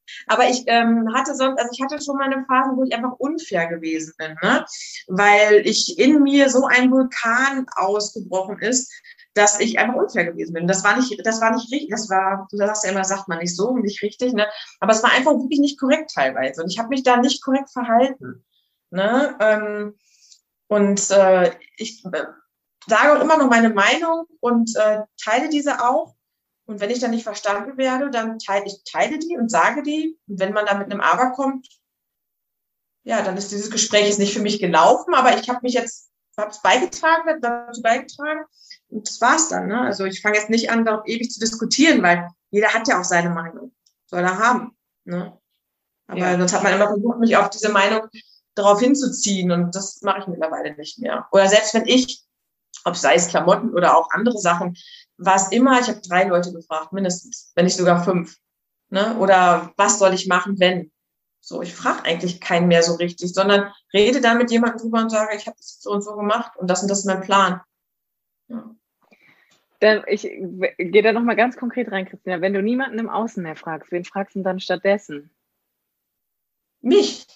Ich, 0.07 0.25
aber 0.27 0.49
ich 0.49 0.65
ähm, 0.67 1.15
hatte 1.15 1.35
sonst, 1.35 1.59
also 1.59 1.71
ich 1.73 1.81
hatte 1.81 2.03
schon 2.03 2.17
mal 2.17 2.25
eine 2.25 2.45
Phase, 2.45 2.73
wo 2.75 2.83
ich 2.83 2.93
einfach 2.93 3.13
unfair 3.19 3.69
gewesen 3.69 4.13
bin, 4.19 4.37
ne? 4.43 4.67
weil 5.07 5.65
ich 5.65 5.99
in 5.99 6.23
mir 6.23 6.51
so 6.51 6.67
ein 6.67 6.91
Vulkan 6.91 7.67
ausgebrochen 7.77 8.59
ist, 8.59 8.93
dass 9.41 9.59
ich 9.59 9.79
einfach 9.79 9.95
unfair 9.95 10.27
gewesen 10.27 10.53
bin. 10.53 10.67
Das 10.67 10.85
war 10.85 10.97
nicht, 10.97 11.19
das 11.25 11.41
war 11.41 11.53
nicht 11.55 11.73
richtig, 11.73 11.89
das 11.91 12.11
war, 12.11 12.47
du 12.51 12.57
sagst 12.59 12.85
ja 12.85 12.91
immer, 12.91 13.05
sagt 13.05 13.27
man 13.27 13.39
nicht 13.39 13.57
so, 13.57 13.75
nicht 13.77 14.03
richtig, 14.03 14.35
ne? 14.35 14.47
Aber 14.81 14.93
es 14.93 15.03
war 15.03 15.13
einfach 15.13 15.33
wirklich 15.33 15.61
nicht 15.61 15.81
korrekt 15.81 16.13
teilweise. 16.15 16.63
Und 16.63 16.71
ich 16.71 16.79
habe 16.79 16.91
mich 16.91 17.03
da 17.03 17.17
nicht 17.17 17.43
korrekt 17.43 17.71
verhalten. 17.71 18.45
Ne? 18.91 19.37
Ähm, 19.41 19.99
und 20.69 21.11
äh, 21.11 21.53
ich 21.77 22.05
äh, 22.05 22.25
sage 22.87 23.17
auch 23.17 23.23
immer 23.23 23.39
noch 23.39 23.49
meine 23.49 23.71
Meinung 23.71 24.27
und 24.41 24.77
äh, 24.77 25.01
teile 25.23 25.49
diese 25.49 25.83
auch. 25.89 26.15
Und 26.67 26.81
wenn 26.81 26.91
ich 26.91 27.01
dann 27.01 27.13
nicht 27.13 27.25
verstanden 27.25 27.79
werde, 27.79 28.11
dann 28.11 28.39
teile 28.39 28.67
ich 28.67 28.85
teile 28.85 29.19
die 29.19 29.39
und 29.39 29.51
sage 29.51 29.83
die. 29.83 30.19
Und 30.29 30.39
wenn 30.39 30.53
man 30.53 30.67
da 30.67 30.75
mit 30.75 30.91
einem 30.91 31.01
Aber 31.01 31.31
kommt, 31.31 31.67
ja, 33.05 33.23
dann 33.23 33.39
ist 33.39 33.51
dieses 33.51 33.71
Gespräch 33.71 34.19
nicht 34.19 34.35
für 34.35 34.43
mich 34.43 34.61
gelaufen, 34.61 35.15
aber 35.15 35.39
ich 35.39 35.49
habe 35.49 35.61
mich 35.63 35.73
jetzt, 35.73 36.11
habe 36.37 36.51
es 36.51 36.61
beigetragen, 36.61 37.41
dazu 37.41 37.81
beigetragen, 37.81 38.45
und 38.91 39.09
das 39.09 39.21
war's 39.21 39.49
dann. 39.49 39.69
Ne? 39.69 39.81
Also 39.81 40.05
ich 40.05 40.21
fange 40.21 40.37
jetzt 40.37 40.51
nicht 40.51 40.71
an, 40.71 40.85
darauf 40.85 41.07
ewig 41.07 41.31
zu 41.31 41.41
diskutieren, 41.41 42.03
weil 42.03 42.29
jeder 42.51 42.69
hat 42.75 42.89
ja 42.89 43.01
auch 43.01 43.05
seine 43.05 43.31
Meinung. 43.31 43.73
Soll 44.07 44.21
er 44.21 44.39
haben. 44.39 44.77
Ne? 45.05 45.39
Aber 46.07 46.19
ja. 46.19 46.37
sonst 46.37 46.53
hat 46.53 46.63
man 46.63 46.75
immer 46.75 46.89
versucht, 46.89 47.19
mich 47.19 47.37
auf 47.37 47.51
diese 47.51 47.71
Meinung 47.71 48.09
darauf 48.55 48.81
hinzuziehen 48.81 49.53
und 49.53 49.75
das 49.75 50.03
mache 50.03 50.21
ich 50.21 50.27
mittlerweile 50.27 50.75
nicht 50.77 50.99
mehr. 50.99 51.29
Oder 51.31 51.49
selbst 51.49 51.73
wenn 51.75 51.87
ich, 51.87 52.25
ob 52.85 52.97
sei 52.97 53.15
es 53.15 53.29
Klamotten 53.29 53.73
oder 53.73 53.97
auch 53.97 54.11
andere 54.11 54.39
Sachen, 54.39 54.77
war 55.17 55.37
es 55.37 55.49
immer, 55.49 55.79
ich 55.79 55.89
habe 55.89 56.01
drei 56.01 56.25
Leute 56.25 56.53
gefragt, 56.53 56.93
mindestens, 56.93 57.53
wenn 57.55 57.67
nicht 57.67 57.77
sogar 57.77 58.03
fünf. 58.03 58.37
Ne? 58.89 59.17
Oder 59.19 59.73
was 59.77 59.99
soll 59.99 60.15
ich 60.15 60.27
machen, 60.27 60.59
wenn? 60.59 60.91
So, 61.41 61.63
ich 61.63 61.75
frage 61.75 62.05
eigentlich 62.05 62.41
keinen 62.41 62.69
mehr 62.69 62.83
so 62.83 62.95
richtig, 62.95 63.33
sondern 63.33 63.73
rede 63.95 64.21
da 64.21 64.35
mit 64.35 64.51
jemandem 64.51 64.81
drüber 64.81 65.01
und 65.01 65.11
sage, 65.11 65.37
ich 65.37 65.47
habe 65.47 65.57
das 65.57 65.81
so 65.81 65.91
und 65.91 66.03
so 66.03 66.15
gemacht 66.15 66.53
und 66.57 66.69
das 66.69 66.83
und 66.83 66.91
das 66.91 67.01
ist 67.01 67.07
mein 67.07 67.23
Plan. 67.23 67.61
Ja. 68.49 68.75
Dann, 69.81 70.05
ich 70.07 70.23
gehe 70.23 71.03
da 71.03 71.13
nochmal 71.13 71.37
ganz 71.37 71.57
konkret 71.57 71.91
rein, 71.91 72.07
Christina. 72.07 72.41
Wenn 72.41 72.53
du 72.53 72.63
niemanden 72.63 72.99
im 72.99 73.09
Außen 73.09 73.43
mehr 73.43 73.57
fragst, 73.57 73.91
wen 73.91 74.05
fragst 74.05 74.37
du 74.37 74.43
dann 74.43 74.61
stattdessen? 74.61 75.31
Mich. 76.83 77.27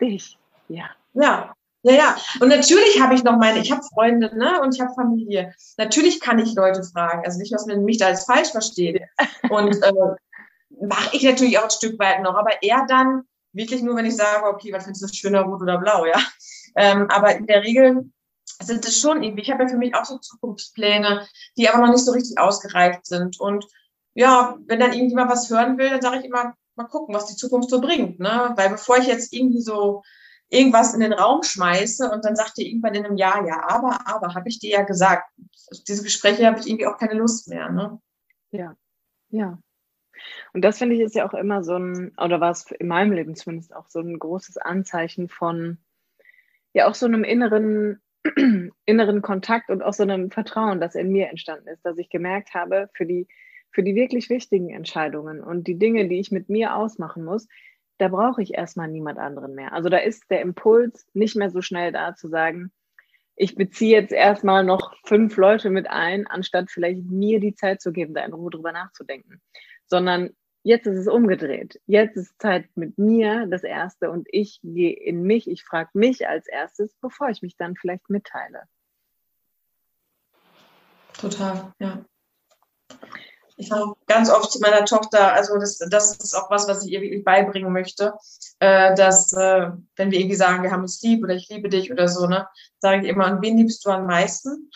Dich, 0.00 0.38
ja. 0.68 0.90
Ja. 1.14 1.54
Ja, 1.82 1.92
ja. 1.92 2.16
Und 2.40 2.48
natürlich 2.48 3.00
habe 3.00 3.14
ich 3.14 3.22
noch 3.22 3.36
meine, 3.36 3.60
ich 3.60 3.70
habe 3.70 3.82
Freunde, 3.94 4.36
ne? 4.36 4.60
Und 4.60 4.74
ich 4.74 4.80
habe 4.80 4.92
Familie. 4.94 5.54
Natürlich 5.76 6.20
kann 6.20 6.40
ich 6.40 6.54
Leute 6.54 6.82
fragen. 6.82 7.22
Also 7.24 7.38
nicht, 7.38 7.52
dass 7.52 7.66
man 7.66 7.84
mich 7.84 7.98
da 7.98 8.06
als 8.06 8.24
falsch 8.24 8.50
versteht. 8.50 9.00
Und 9.50 9.76
äh, 9.82 9.92
mache 10.80 11.16
ich 11.16 11.22
natürlich 11.22 11.58
auch 11.58 11.64
ein 11.64 11.70
Stück 11.70 11.98
weit 11.98 12.22
noch, 12.22 12.34
aber 12.34 12.62
eher 12.62 12.84
dann 12.88 13.22
wirklich 13.52 13.82
nur, 13.82 13.96
wenn 13.96 14.06
ich 14.06 14.16
sage, 14.16 14.44
okay, 14.46 14.72
was 14.72 14.84
findest 14.84 15.02
du 15.02 15.14
schöner, 15.14 15.42
rot 15.42 15.62
oder 15.62 15.78
blau, 15.78 16.04
ja. 16.04 16.20
Ähm, 16.76 17.08
aber 17.10 17.36
in 17.36 17.46
der 17.46 17.62
Regel 17.62 18.10
sind 18.60 18.84
es 18.84 19.00
schon 19.00 19.22
irgendwie, 19.22 19.42
ich 19.42 19.50
habe 19.50 19.64
ja 19.64 19.68
für 19.68 19.76
mich 19.76 19.94
auch 19.94 20.04
so 20.04 20.18
Zukunftspläne, 20.18 21.26
die 21.56 21.68
aber 21.68 21.86
noch 21.86 21.92
nicht 21.92 22.04
so 22.04 22.12
richtig 22.12 22.38
ausgereift 22.38 23.06
sind. 23.06 23.38
Und 23.40 23.66
ja, 24.14 24.56
wenn 24.66 24.80
dann 24.80 24.92
irgendjemand 24.92 25.30
was 25.30 25.48
hören 25.50 25.78
will, 25.78 25.90
dann 25.90 26.02
sage 26.02 26.18
ich 26.18 26.24
immer, 26.24 26.54
mal 26.74 26.84
gucken, 26.84 27.14
was 27.14 27.26
die 27.26 27.36
Zukunft 27.36 27.70
so 27.70 27.80
bringt. 27.80 28.18
Ne? 28.18 28.52
Weil 28.56 28.70
bevor 28.70 28.98
ich 28.98 29.06
jetzt 29.06 29.32
irgendwie 29.32 29.60
so 29.60 30.02
irgendwas 30.48 30.94
in 30.94 31.00
den 31.00 31.12
Raum 31.12 31.42
schmeiße 31.42 32.10
und 32.10 32.24
dann 32.24 32.36
sagt 32.36 32.58
ihr 32.58 32.66
irgendwann 32.66 32.94
in 32.94 33.04
einem 33.04 33.16
Jahr, 33.16 33.46
ja, 33.46 33.68
aber, 33.68 34.06
aber, 34.06 34.34
habe 34.34 34.48
ich 34.48 34.58
dir 34.58 34.70
ja 34.70 34.82
gesagt. 34.82 35.30
Diese 35.86 36.02
Gespräche 36.02 36.46
habe 36.46 36.58
ich 36.58 36.66
irgendwie 36.66 36.86
auch 36.86 36.96
keine 36.96 37.14
Lust 37.14 37.48
mehr. 37.48 37.70
Ne? 37.70 38.00
Ja, 38.50 38.74
ja. 39.28 39.58
Und 40.52 40.62
das 40.62 40.78
finde 40.78 40.96
ich 40.96 41.02
ist 41.02 41.14
ja 41.14 41.28
auch 41.28 41.34
immer 41.34 41.62
so 41.62 41.76
ein, 41.76 42.12
oder 42.18 42.40
war 42.40 42.50
es 42.50 42.70
in 42.70 42.88
meinem 42.88 43.12
Leben 43.12 43.36
zumindest 43.36 43.74
auch 43.74 43.88
so 43.88 44.00
ein 44.00 44.18
großes 44.18 44.56
Anzeichen 44.56 45.28
von, 45.28 45.78
ja, 46.72 46.88
auch 46.88 46.94
so 46.94 47.06
einem 47.06 47.24
inneren, 47.24 48.00
inneren 48.86 49.22
Kontakt 49.22 49.70
und 49.70 49.82
auch 49.82 49.92
so 49.92 50.02
einem 50.02 50.30
Vertrauen, 50.30 50.80
das 50.80 50.94
in 50.94 51.10
mir 51.10 51.28
entstanden 51.28 51.68
ist, 51.68 51.84
dass 51.84 51.98
ich 51.98 52.10
gemerkt 52.10 52.54
habe, 52.54 52.88
für 52.94 53.06
die, 53.06 53.28
für 53.70 53.82
die 53.82 53.94
wirklich 53.94 54.30
wichtigen 54.30 54.70
Entscheidungen 54.70 55.42
und 55.42 55.66
die 55.66 55.78
Dinge, 55.78 56.08
die 56.08 56.18
ich 56.18 56.30
mit 56.30 56.48
mir 56.48 56.74
ausmachen 56.74 57.24
muss, 57.24 57.46
da 57.98 58.08
brauche 58.08 58.42
ich 58.42 58.54
erstmal 58.54 58.88
niemand 58.88 59.18
anderen 59.18 59.54
mehr. 59.54 59.72
Also 59.72 59.88
da 59.88 59.98
ist 59.98 60.30
der 60.30 60.40
Impuls 60.40 61.06
nicht 61.14 61.36
mehr 61.36 61.50
so 61.50 61.62
schnell 61.62 61.92
da 61.92 62.14
zu 62.14 62.28
sagen, 62.28 62.72
ich 63.40 63.54
beziehe 63.54 64.00
jetzt 64.00 64.12
erstmal 64.12 64.64
noch 64.64 64.94
fünf 65.04 65.36
Leute 65.36 65.70
mit 65.70 65.88
ein, 65.88 66.26
anstatt 66.26 66.70
vielleicht 66.70 67.04
mir 67.04 67.38
die 67.38 67.54
Zeit 67.54 67.80
zu 67.80 67.92
geben, 67.92 68.14
da 68.14 68.24
in 68.24 68.32
Ruhe 68.32 68.50
drüber 68.50 68.72
nachzudenken. 68.72 69.40
Sondern 69.86 70.30
jetzt 70.62 70.86
ist 70.86 70.98
es 70.98 71.08
umgedreht. 71.08 71.80
Jetzt 71.86 72.16
ist 72.16 72.40
Zeit 72.40 72.68
mit 72.74 72.98
mir 72.98 73.46
das 73.46 73.62
Erste 73.62 74.10
und 74.10 74.26
ich 74.30 74.60
gehe 74.62 74.92
in 74.92 75.22
mich, 75.22 75.48
ich 75.48 75.64
frage 75.64 75.90
mich 75.94 76.28
als 76.28 76.46
erstes, 76.46 76.94
bevor 77.00 77.28
ich 77.28 77.42
mich 77.42 77.56
dann 77.56 77.76
vielleicht 77.76 78.10
mitteile. 78.10 78.62
Total, 81.14 81.72
ja. 81.78 82.04
Ich 83.56 83.68
sage 83.68 83.92
ganz 84.06 84.30
oft 84.30 84.52
zu 84.52 84.60
meiner 84.60 84.84
Tochter, 84.84 85.32
also 85.32 85.58
das, 85.58 85.78
das 85.78 86.16
ist 86.16 86.34
auch 86.34 86.48
was, 86.48 86.68
was 86.68 86.84
ich 86.84 86.92
ihr 86.92 87.00
wirklich 87.00 87.24
beibringen 87.24 87.72
möchte, 87.72 88.14
äh, 88.60 88.94
dass 88.94 89.32
äh, 89.32 89.70
wenn 89.96 90.12
wir 90.12 90.20
irgendwie 90.20 90.36
sagen, 90.36 90.62
wir 90.62 90.70
haben 90.70 90.82
uns 90.82 91.02
lieb 91.02 91.24
oder 91.24 91.34
ich 91.34 91.48
liebe 91.48 91.68
dich 91.68 91.90
oder 91.90 92.06
so, 92.06 92.28
ne, 92.28 92.46
sage 92.78 93.02
ich 93.02 93.08
immer, 93.08 93.26
und 93.26 93.42
wen 93.42 93.56
liebst 93.58 93.84
du 93.84 93.90
am 93.90 94.06
meisten? 94.06 94.70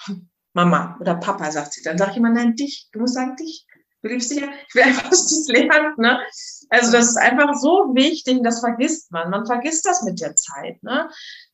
Mama 0.54 0.96
oder 1.00 1.14
Papa, 1.14 1.50
sagt 1.50 1.72
sie. 1.72 1.82
Dann 1.82 1.96
sage 1.96 2.12
ich 2.12 2.16
immer, 2.18 2.30
nein, 2.30 2.56
dich. 2.56 2.88
Du 2.92 3.00
musst 3.00 3.14
sagen, 3.14 3.36
dich. 3.36 3.66
Ja. 4.02 4.10
Ich 4.68 4.74
will 4.74 4.82
einfach, 4.82 5.10
dass 5.10 5.26
du 5.28 5.36
es 5.36 5.48
lernst. 5.48 5.98
Ne? 5.98 6.20
Also 6.70 6.92
das 6.92 7.10
ist 7.10 7.16
einfach 7.16 7.54
so 7.54 7.92
wichtig, 7.94 8.40
das 8.42 8.60
vergisst 8.60 9.12
man. 9.12 9.30
Man 9.30 9.46
vergisst 9.46 9.86
das 9.86 10.02
mit 10.02 10.20
der 10.20 10.34
Zeit. 10.34 10.82
Ne? 10.82 11.08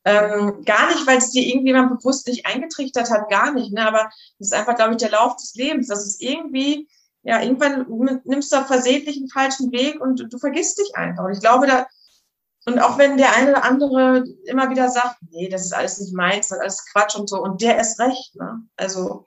Ähm, 0.05 0.63
gar 0.65 0.89
nicht, 0.89 1.07
weil 1.07 1.19
es 1.19 1.31
dir 1.31 1.47
irgendjemand 1.47 1.99
bewusst 1.99 2.27
nicht 2.27 2.47
eingetrichtert 2.47 3.11
hat, 3.11 3.29
gar 3.29 3.53
nicht. 3.53 3.73
Ne? 3.73 3.87
Aber 3.87 4.11
das 4.39 4.49
ist 4.49 4.55
einfach, 4.55 4.77
glaube 4.77 4.93
ich, 4.93 4.99
der 4.99 5.11
Lauf 5.11 5.37
des 5.37 5.55
Lebens. 5.55 5.89
Das 5.89 6.07
ist 6.07 6.23
irgendwie 6.23 6.89
ja, 7.29 7.43
irgendwann 7.43 7.87
nimmst 8.25 8.53
du 8.53 8.65
versehentlich 8.65 9.19
einen 9.19 9.29
falschen 9.29 9.73
Weg 9.73 10.01
und 10.01 10.33
du 10.33 10.39
vergisst 10.39 10.79
dich 10.79 10.97
einfach. 10.97 11.25
Und 11.25 11.33
ich 11.33 11.41
glaube, 11.41 11.67
da, 11.67 11.87
und 12.65 12.79
auch 12.79 12.97
wenn 12.97 13.17
der 13.17 13.35
eine 13.35 13.51
oder 13.51 13.65
andere 13.65 14.25
immer 14.45 14.71
wieder 14.71 14.89
sagt, 14.89 15.17
nee, 15.31 15.49
das 15.49 15.67
ist 15.67 15.75
alles 15.75 15.99
nicht 15.99 16.15
meins, 16.15 16.49
das 16.49 16.59
ist 16.59 16.63
alles 16.63 16.87
Quatsch 16.93 17.17
und 17.17 17.29
so, 17.29 17.43
und 17.43 17.61
der 17.61 17.79
ist 17.81 17.99
recht, 18.01 18.35
ne? 18.37 18.63
Also, 18.77 19.27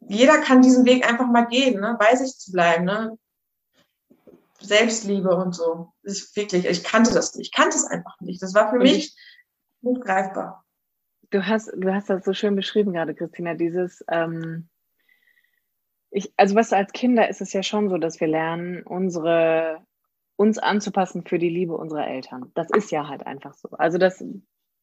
jeder 0.00 0.38
kann 0.38 0.62
diesen 0.62 0.84
Weg 0.84 1.08
einfach 1.08 1.26
mal 1.26 1.46
gehen, 1.46 1.80
ne? 1.80 1.96
bei 1.98 2.14
sich 2.16 2.36
zu 2.36 2.52
bleiben, 2.52 2.84
ne? 2.84 3.18
Selbstliebe 4.60 5.34
und 5.34 5.54
so. 5.54 5.92
Ist 6.02 6.36
wirklich, 6.36 6.66
ich 6.66 6.84
kannte 6.84 7.14
das 7.14 7.34
nicht. 7.34 7.46
Ich 7.46 7.52
kannte 7.52 7.76
es 7.76 7.84
einfach 7.84 8.20
nicht. 8.20 8.42
Das 8.42 8.54
war 8.54 8.68
für 8.68 8.76
und 8.76 8.82
mich 8.82 9.16
nicht 9.80 10.02
greifbar. 10.02 10.64
Du 11.30 11.46
hast, 11.46 11.72
du 11.74 11.94
hast 11.94 12.10
das 12.10 12.24
so 12.24 12.34
schön 12.34 12.56
beschrieben 12.56 12.92
gerade, 12.92 13.14
Christina, 13.14 13.54
dieses, 13.54 14.04
ähm, 14.08 14.68
ich, 16.10 16.32
also 16.36 16.56
was 16.56 16.72
als 16.72 16.92
Kinder 16.92 17.28
ist 17.28 17.40
es 17.40 17.52
ja 17.52 17.62
schon 17.62 17.88
so, 17.88 17.98
dass 17.98 18.20
wir 18.20 18.26
lernen, 18.26 18.82
unsere, 18.82 19.80
uns 20.36 20.58
anzupassen 20.58 21.24
für 21.24 21.38
die 21.38 21.48
Liebe 21.48 21.76
unserer 21.76 22.08
Eltern. 22.08 22.50
Das 22.54 22.68
ist 22.70 22.90
ja 22.90 23.08
halt 23.08 23.26
einfach 23.26 23.54
so. 23.54 23.70
Also 23.70 23.96
das 23.96 24.22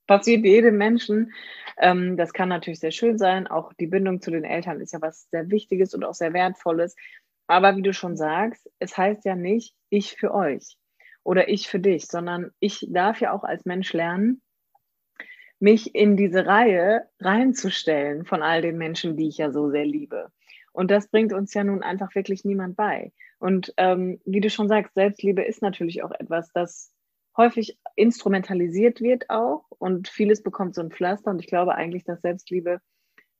passiert 0.07 0.45
jedem 0.45 0.77
Menschen. 0.77 1.33
Ähm, 1.77 2.17
das 2.17 2.33
kann 2.33 2.49
natürlich 2.49 2.79
sehr 2.79 2.91
schön 2.91 3.17
sein. 3.17 3.47
Auch 3.47 3.73
die 3.73 3.87
Bindung 3.87 4.21
zu 4.21 4.31
den 4.31 4.43
Eltern 4.43 4.81
ist 4.81 4.93
ja 4.93 5.01
was 5.01 5.29
sehr 5.29 5.49
Wichtiges 5.49 5.93
und 5.93 6.03
auch 6.03 6.13
sehr 6.13 6.33
Wertvolles. 6.33 6.95
Aber 7.47 7.75
wie 7.77 7.81
du 7.81 7.93
schon 7.93 8.17
sagst, 8.17 8.69
es 8.79 8.97
heißt 8.97 9.25
ja 9.25 9.35
nicht 9.35 9.75
ich 9.89 10.15
für 10.15 10.33
euch 10.33 10.77
oder 11.23 11.49
ich 11.49 11.67
für 11.67 11.79
dich, 11.79 12.07
sondern 12.07 12.51
ich 12.59 12.87
darf 12.89 13.21
ja 13.21 13.31
auch 13.31 13.43
als 13.43 13.65
Mensch 13.65 13.93
lernen, 13.93 14.41
mich 15.59 15.95
in 15.95 16.17
diese 16.17 16.45
Reihe 16.45 17.07
reinzustellen 17.19 18.25
von 18.25 18.43
all 18.43 18.61
den 18.61 18.77
Menschen, 18.77 19.17
die 19.17 19.27
ich 19.27 19.37
ja 19.37 19.51
so 19.51 19.69
sehr 19.69 19.85
liebe. 19.85 20.31
Und 20.71 20.91
das 20.91 21.07
bringt 21.07 21.33
uns 21.33 21.53
ja 21.53 21.63
nun 21.63 21.81
einfach 21.81 22.13
wirklich 22.13 22.45
niemand 22.45 22.75
bei. 22.75 23.11
Und 23.39 23.73
ähm, 23.77 24.19
wie 24.25 24.41
du 24.41 24.49
schon 24.49 24.67
sagst, 24.67 24.93
Selbstliebe 24.93 25.41
ist 25.41 25.61
natürlich 25.61 26.03
auch 26.03 26.11
etwas, 26.11 26.51
das 26.53 26.93
häufig 27.37 27.77
instrumentalisiert 27.95 29.01
wird 29.01 29.29
auch 29.29 29.65
und 29.69 30.07
vieles 30.07 30.43
bekommt 30.43 30.75
so 30.75 30.81
ein 30.81 30.91
Pflaster. 30.91 31.31
Und 31.31 31.39
ich 31.39 31.47
glaube 31.47 31.75
eigentlich, 31.75 32.03
dass 32.03 32.21
Selbstliebe, 32.21 32.81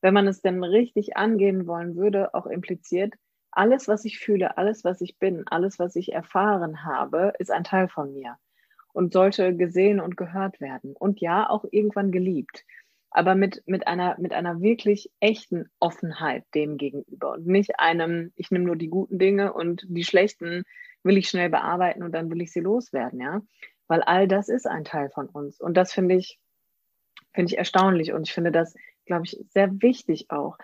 wenn 0.02 0.14
man 0.14 0.28
es 0.28 0.42
denn 0.42 0.64
richtig 0.64 1.18
angehen 1.18 1.68
wollen 1.68 1.96
würde, 1.96 2.34
auch 2.34 2.46
impliziert, 2.46 3.16
alles, 3.52 3.88
was 3.88 4.06
ich 4.06 4.20
fühle, 4.20 4.58
alles, 4.58 4.84
was 4.84 5.02
ich 5.02 5.18
bin, 5.18 5.44
alles, 5.48 5.80
was 5.80 5.96
ich 5.96 6.14
erfahren 6.14 6.86
habe, 6.86 7.34
ist 7.40 7.52
ein 7.52 7.64
Teil 7.64 7.88
von 7.88 8.14
mir 8.14 8.38
und 8.94 9.14
sollte 9.14 9.56
gesehen 9.56 10.00
und 10.00 10.16
gehört 10.16 10.62
werden. 10.62 10.96
Und 10.96 11.20
ja, 11.20 11.50
auch 11.50 11.66
irgendwann 11.72 12.12
geliebt 12.12 12.64
aber 13.10 13.36
mit, 13.36 13.64
mit, 13.66 13.88
einer, 13.88 14.16
mit 14.20 14.34
einer 14.34 14.62
wirklich 14.62 15.10
echten 15.20 15.70
Offenheit 15.80 16.44
dem 16.54 16.78
gegenüber 16.78 17.32
und 17.32 17.48
nicht 17.48 17.80
einem, 17.80 18.32
ich 18.36 18.52
nehme 18.52 18.66
nur 18.66 18.76
die 18.76 18.90
guten 18.90 19.18
Dinge 19.18 19.54
und 19.54 19.86
die 19.88 20.04
schlechten 20.04 20.64
will 21.04 21.18
ich 21.18 21.30
schnell 21.30 21.50
bearbeiten 21.50 22.04
und 22.04 22.12
dann 22.12 22.30
will 22.30 22.42
ich 22.42 22.52
sie 22.52 22.60
loswerden, 22.60 23.20
ja. 23.20 23.42
Weil 23.88 24.02
all 24.02 24.28
das 24.28 24.50
ist 24.50 24.67
ein 24.67 24.84
Teil 24.84 25.10
von 25.10 25.28
uns. 25.28 25.60
Und 25.60 25.76
das 25.76 25.93
finde 25.93 26.15
ich, 26.15 26.39
finde 27.34 27.52
ich 27.52 27.58
erstaunlich 27.58 28.13
und 28.13 28.28
ich 28.28 28.34
finde 28.34 28.52
das, 28.52 28.73
glaube 29.06 29.26
ich, 29.26 29.39
sehr 29.50 29.82
wichtig 29.82 30.30
auch, 30.30 30.58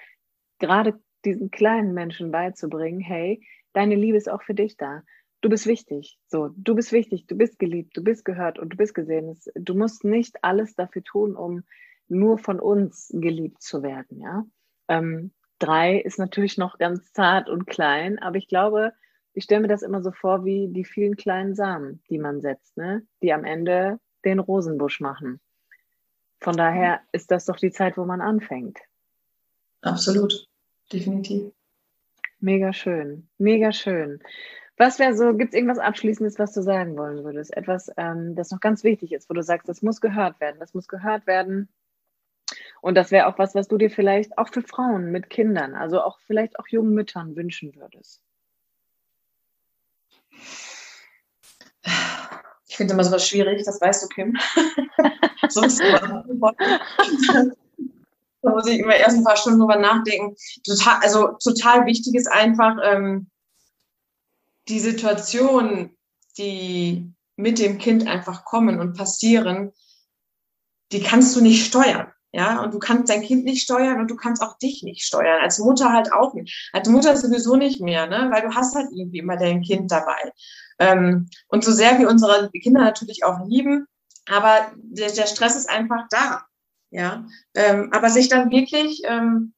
gerade 0.59 0.99
diesen 1.25 1.51
kleinen 1.51 1.93
Menschen 1.93 2.31
beizubringen, 2.31 2.99
hey, 2.99 3.45
deine 3.73 3.95
Liebe 3.95 4.17
ist 4.17 4.29
auch 4.29 4.43
für 4.43 4.53
dich 4.53 4.77
da. 4.77 5.03
Du 5.41 5.49
bist 5.49 5.67
wichtig. 5.67 6.17
So, 6.27 6.51
du 6.55 6.75
bist 6.75 6.91
wichtig, 6.91 7.27
du 7.27 7.35
bist 7.35 7.59
geliebt, 7.59 7.97
du 7.97 8.03
bist 8.03 8.23
gehört 8.23 8.59
und 8.59 8.69
du 8.69 8.77
bist 8.77 8.93
gesehen. 8.93 9.37
Du 9.55 9.75
musst 9.75 10.03
nicht 10.03 10.43
alles 10.43 10.75
dafür 10.75 11.03
tun, 11.03 11.35
um 11.35 11.63
nur 12.07 12.37
von 12.37 12.59
uns 12.59 13.09
geliebt 13.13 13.61
zu 13.61 13.83
werden. 13.83 14.21
Ja? 14.21 14.45
Ähm, 14.87 15.33
drei 15.59 15.97
ist 15.97 16.19
natürlich 16.19 16.57
noch 16.57 16.77
ganz 16.77 17.11
zart 17.11 17.49
und 17.49 17.67
klein, 17.67 18.19
aber 18.19 18.37
ich 18.37 18.47
glaube, 18.47 18.93
ich 19.33 19.45
stelle 19.45 19.61
mir 19.61 19.67
das 19.67 19.81
immer 19.81 20.01
so 20.01 20.11
vor 20.11 20.45
wie 20.45 20.67
die 20.67 20.85
vielen 20.85 21.15
kleinen 21.15 21.55
Samen, 21.55 22.03
die 22.09 22.17
man 22.17 22.41
setzt, 22.41 22.77
ne? 22.77 23.05
die 23.21 23.33
am 23.33 23.43
Ende 23.43 23.99
den 24.25 24.39
Rosenbusch 24.39 24.99
machen. 24.99 25.39
Von 26.39 26.57
daher 26.57 27.01
ist 27.11 27.31
das 27.31 27.45
doch 27.45 27.57
die 27.57 27.71
Zeit, 27.71 27.97
wo 27.97 28.05
man 28.05 28.21
anfängt. 28.21 28.79
Absolut, 29.81 30.47
definitiv. 30.91 31.51
Mega 32.39 32.73
schön, 32.73 33.27
mega 33.37 33.71
schön. 33.71 34.19
Was 34.77 34.99
wäre 34.99 35.15
so, 35.15 35.33
gibt 35.35 35.53
es 35.53 35.55
irgendwas 35.55 35.79
Abschließendes, 35.79 36.39
was 36.39 36.53
du 36.53 36.61
sagen 36.61 36.97
wollen 36.97 37.23
würdest? 37.23 37.55
Etwas, 37.55 37.91
ähm, 37.95 38.35
das 38.35 38.51
noch 38.51 38.59
ganz 38.59 38.83
wichtig 38.83 39.13
ist, 39.13 39.29
wo 39.29 39.33
du 39.33 39.43
sagst, 39.43 39.69
das 39.69 39.81
muss 39.81 40.01
gehört 40.01 40.39
werden, 40.41 40.59
das 40.59 40.73
muss 40.73 40.87
gehört 40.87 41.27
werden, 41.27 41.69
und 42.81 42.95
das 42.95 43.11
wäre 43.11 43.27
auch 43.27 43.39
was, 43.39 43.55
was 43.55 43.69
du 43.69 43.77
dir 43.77 43.89
vielleicht 43.89 44.37
auch 44.37 44.49
für 44.49 44.61
Frauen 44.61 45.11
mit 45.11 45.29
Kindern, 45.29 45.73
also 45.73 46.01
auch 46.01 46.19
vielleicht 46.19 46.59
auch 46.59 46.67
jungen 46.67 46.93
Müttern 46.93 47.35
wünschen 47.35 47.73
würdest. 47.75 48.21
Ich 52.67 52.77
finde 52.77 52.93
immer 52.93 53.03
sowas 53.03 53.27
schwierig, 53.27 53.63
das 53.65 53.79
weißt 53.79 54.03
du, 54.03 54.07
Kim. 54.07 54.37
Sonst 55.49 55.79
da 58.43 58.49
muss 58.51 58.67
ich 58.67 58.79
immer 58.79 58.95
erst 58.95 59.17
ein 59.17 59.23
paar 59.23 59.37
Stunden 59.37 59.59
drüber 59.59 59.77
nachdenken. 59.77 60.35
Total, 60.65 60.99
also 61.01 61.37
total 61.43 61.85
wichtig 61.85 62.15
ist 62.15 62.27
einfach 62.27 62.77
ähm, 62.83 63.29
die 64.67 64.79
Situation, 64.79 65.95
die 66.37 67.13
mit 67.35 67.59
dem 67.59 67.77
Kind 67.77 68.07
einfach 68.07 68.45
kommen 68.45 68.79
und 68.79 68.97
passieren, 68.97 69.71
die 70.91 71.01
kannst 71.01 71.35
du 71.35 71.41
nicht 71.41 71.65
steuern. 71.65 72.11
Ja, 72.35 72.63
und 72.63 72.73
du 72.73 72.79
kannst 72.79 73.09
dein 73.11 73.21
Kind 73.21 73.45
nicht 73.45 73.61
steuern 73.61 73.99
und 73.99 74.09
du 74.09 74.15
kannst 74.15 74.41
auch 74.41 74.57
dich 74.57 74.81
nicht 74.81 75.05
steuern. 75.05 75.39
Als 75.43 75.59
Mutter 75.59 75.93
halt 75.93 76.11
auch 76.11 76.33
nicht. 76.33 76.69
Als 76.73 76.89
Mutter 76.89 77.15
sowieso 77.15 77.55
nicht 77.55 77.79
mehr, 77.79 78.07
ne? 78.07 78.29
weil 78.31 78.41
du 78.41 78.55
hast 78.55 78.75
halt 78.75 78.87
irgendwie 78.91 79.19
immer 79.19 79.37
dein 79.37 79.61
Kind 79.61 79.91
dabei. 79.91 80.33
Ähm, 80.79 81.29
und 81.47 81.63
so 81.63 81.71
sehr 81.71 81.99
wir 81.99 82.09
unsere 82.09 82.49
Kinder 82.49 82.81
natürlich 82.81 83.23
auch 83.23 83.45
lieben, 83.45 83.85
Aber 84.27 84.71
der, 84.75 85.11
der 85.11 85.27
Stress 85.27 85.55
ist 85.55 85.69
einfach 85.69 86.07
da. 86.09 86.45
Ja, 86.89 87.25
ähm, 87.55 87.89
aber 87.93 88.09
sich 88.09 88.29
dann 88.29 88.49
wirklich 88.49 89.03
ähm, 89.05 89.53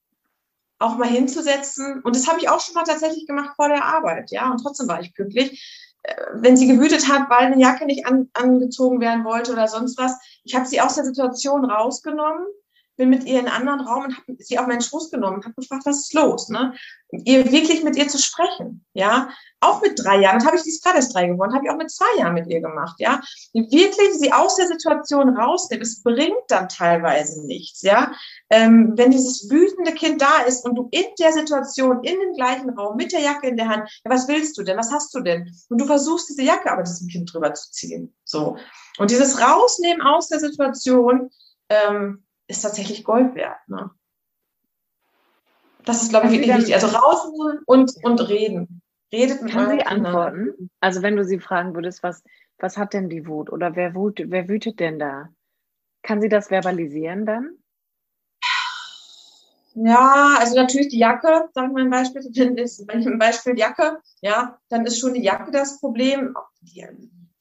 auch 0.79 0.97
mal 0.97 1.07
hinzusetzen, 1.07 2.01
und 2.03 2.15
das 2.15 2.27
habe 2.27 2.39
ich 2.39 2.49
auch 2.49 2.59
schon 2.59 2.75
mal 2.75 2.83
tatsächlich 2.83 3.27
gemacht 3.27 3.55
vor 3.55 3.69
der 3.69 3.85
Arbeit, 3.85 4.31
ja, 4.31 4.49
und 4.51 4.61
trotzdem 4.61 4.87
war 4.87 5.01
ich 5.01 5.13
glücklich, 5.13 5.93
äh, 6.03 6.15
wenn 6.33 6.57
sie 6.57 6.67
gewütet 6.67 7.09
hat, 7.09 7.29
weil 7.29 7.47
eine 7.47 7.59
Jacke 7.59 7.85
nicht 7.85 8.05
an, 8.05 8.29
angezogen 8.33 9.01
werden 9.01 9.25
wollte 9.25 9.53
oder 9.53 9.67
sonst 9.67 9.97
was. 9.97 10.17
Ich 10.43 10.55
habe 10.55 10.65
sie 10.65 10.81
aus 10.81 10.95
der 10.95 11.05
Situation 11.05 11.65
rausgenommen 11.65 12.45
bin 12.95 13.09
mit 13.09 13.25
ihr 13.25 13.39
in 13.39 13.47
einen 13.47 13.67
anderen 13.67 13.81
Raum 13.81 14.05
und 14.05 14.17
habe 14.17 14.35
sie 14.39 14.57
auf 14.57 14.67
meinen 14.67 14.81
Schoß 14.81 15.11
genommen 15.11 15.37
und 15.37 15.45
habe 15.45 15.55
gefragt, 15.55 15.85
was 15.85 15.99
ist 16.01 16.13
los? 16.13 16.49
Ne? 16.49 16.73
Ihr 17.11 17.51
wirklich 17.51 17.83
mit 17.83 17.95
ihr 17.95 18.07
zu 18.07 18.17
sprechen, 18.17 18.85
ja, 18.93 19.29
auch 19.61 19.81
mit 19.81 20.01
drei 20.03 20.19
Jahren, 20.19 20.39
das 20.39 20.45
habe 20.45 20.57
ich 20.57 20.63
dieses 20.63 20.83
erst 20.85 21.13
drei 21.13 21.27
geworden, 21.27 21.53
habe 21.53 21.65
ich 21.65 21.71
auch 21.71 21.77
mit 21.77 21.89
zwei 21.89 22.19
Jahren 22.19 22.33
mit 22.33 22.47
ihr 22.47 22.61
gemacht, 22.61 22.95
ja, 22.99 23.21
wirklich 23.53 24.13
sie 24.13 24.31
aus 24.31 24.55
der 24.55 24.67
Situation 24.67 25.29
rausnehmen, 25.29 25.81
es 25.81 26.03
bringt 26.03 26.35
dann 26.49 26.67
teilweise 26.67 27.45
nichts, 27.45 27.81
ja, 27.81 28.11
ähm, 28.49 28.93
wenn 28.95 29.11
dieses 29.11 29.49
wütende 29.49 29.93
Kind 29.93 30.21
da 30.21 30.41
ist 30.47 30.65
und 30.65 30.75
du 30.75 30.89
in 30.91 31.05
der 31.19 31.31
Situation, 31.31 32.03
in 32.03 32.19
dem 32.19 32.33
gleichen 32.33 32.69
Raum, 32.71 32.97
mit 32.97 33.11
der 33.11 33.21
Jacke 33.21 33.47
in 33.47 33.57
der 33.57 33.69
Hand, 33.69 33.89
ja, 34.03 34.11
was 34.11 34.27
willst 34.27 34.57
du 34.57 34.63
denn, 34.63 34.77
was 34.77 34.91
hast 34.91 35.13
du 35.13 35.21
denn? 35.21 35.51
Und 35.69 35.79
du 35.79 35.85
versuchst 35.85 36.29
diese 36.29 36.43
Jacke 36.43 36.71
aber 36.71 36.83
diesem 36.83 37.07
Kind 37.07 37.31
drüber 37.33 37.53
zu 37.53 37.71
ziehen, 37.71 38.13
so. 38.23 38.57
Und 38.97 39.11
dieses 39.11 39.39
Rausnehmen 39.41 40.01
aus 40.01 40.29
der 40.29 40.39
Situation, 40.39 41.29
ähm, 41.69 42.24
ist 42.47 42.61
tatsächlich 42.61 43.03
Gold 43.03 43.35
wert. 43.35 43.59
Ne? 43.67 43.91
Das 45.85 46.01
ist, 46.01 46.09
glaube 46.09 46.27
ich, 46.27 46.33
wirklich 46.33 46.55
wichtig. 46.55 46.73
Also 46.73 46.87
rausholen 46.87 47.59
und, 47.65 47.91
und 48.03 48.19
reden. 48.27 48.81
Redet 49.11 49.41
mit 49.43 49.51
Kann 49.51 49.69
sie 49.69 49.85
antworten? 49.85 50.69
Also 50.79 51.01
wenn 51.01 51.15
du 51.15 51.23
sie 51.23 51.39
fragen 51.39 51.75
würdest, 51.75 52.03
was, 52.03 52.23
was 52.57 52.77
hat 52.77 52.93
denn 52.93 53.09
die 53.09 53.27
Wut 53.27 53.51
oder 53.51 53.75
wer, 53.75 53.93
wut, 53.93 54.21
wer 54.25 54.47
wütet 54.47 54.79
denn 54.79 54.99
da? 54.99 55.29
Kann 56.01 56.21
sie 56.21 56.29
das 56.29 56.47
verbalisieren 56.47 57.25
dann? 57.25 57.57
Ja, 59.75 60.37
also 60.39 60.55
natürlich 60.55 60.87
die 60.87 60.99
Jacke, 60.99 61.49
sagen 61.53 61.75
wir 61.75 61.83
ein 61.83 61.89
Beispiel, 61.89 62.21
wenn 62.33 62.57
ist 62.57 62.89
ein 62.89 63.19
Beispiel 63.19 63.57
Jacke, 63.57 63.99
ja, 64.21 64.57
dann 64.69 64.85
ist 64.85 64.99
schon 64.99 65.13
die 65.13 65.23
Jacke 65.23 65.51
das 65.51 65.79
Problem. 65.79 66.33
Die, 66.61 66.85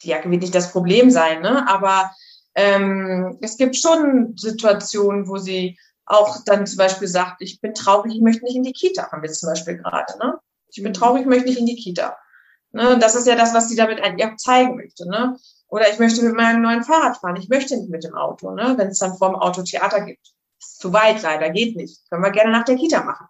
die 0.03 0.09
Jacke 0.09 0.31
wird 0.31 0.43
nicht 0.43 0.55
das 0.55 0.73
Problem 0.73 1.11
sein, 1.11 1.43
ne? 1.43 1.67
Aber 1.69 2.11
ähm, 2.55 3.39
es 3.41 3.57
gibt 3.57 3.77
schon 3.77 4.37
Situationen, 4.37 5.29
wo 5.29 5.39
sie 5.39 5.79
auch 6.07 6.45
dann 6.45 6.67
zum 6.67 6.79
Beispiel 6.79 7.09
sagt, 7.09 7.41
ich 7.41 7.61
bin 7.61 7.75
traurig, 7.75 8.15
ich 8.15 8.21
möchte 8.23 8.45
nicht 8.45 8.57
in 8.57 8.63
die 8.63 8.73
Kita, 8.73 9.11
haben 9.11 9.23
wir 9.23 9.33
zum 9.33 9.49
Beispiel 9.49 9.79
gerade. 9.79 10.19
Ne? 10.19 10.39
Ich 10.69 10.83
bin 10.83 10.93
mhm. 10.93 10.95
traurig, 10.95 11.23
ich 11.23 11.29
möchte 11.29 11.49
nicht 11.49 11.59
in 11.59 11.67
die 11.67 11.77
Kita. 11.77 12.17
Ne? 12.73 12.99
Das 12.99 13.15
ist 13.15 13.27
ja 13.27 13.37
das, 13.37 13.55
was 13.55 13.69
sie 13.69 13.77
damit 13.77 14.03
eigentlich 14.03 14.27
auch 14.27 14.37
zeigen 14.37 14.77
möchte. 14.77 15.09
Ne? 15.09 15.37
Oder 15.69 15.91
ich 15.91 15.99
möchte 15.99 16.23
mit 16.23 16.35
meinem 16.35 16.63
neuen 16.63 16.85
Fahrrad 16.85 17.17
fahren, 17.17 17.37
ich 17.37 17.49
möchte 17.49 17.77
nicht 17.77 17.91
mit 17.91 18.05
dem 18.05 18.15
Auto, 18.15 18.51
ne? 18.51 18.75
wenn 18.77 18.89
es 18.89 18.99
dann 18.99 19.17
vorm 19.17 19.35
Auto 19.35 19.63
Theater 19.63 20.03
gibt. 20.03 20.35
Ist 20.61 20.81
zu 20.81 20.93
weit 20.93 21.23
leider, 21.23 21.51
geht 21.51 21.77
nicht. 21.77 22.09
Können 22.11 22.23
wir 22.23 22.31
gerne 22.31 22.53
nach 22.53 22.65
der 22.65 22.77
Kita 22.77 23.03
machen. 23.03 23.27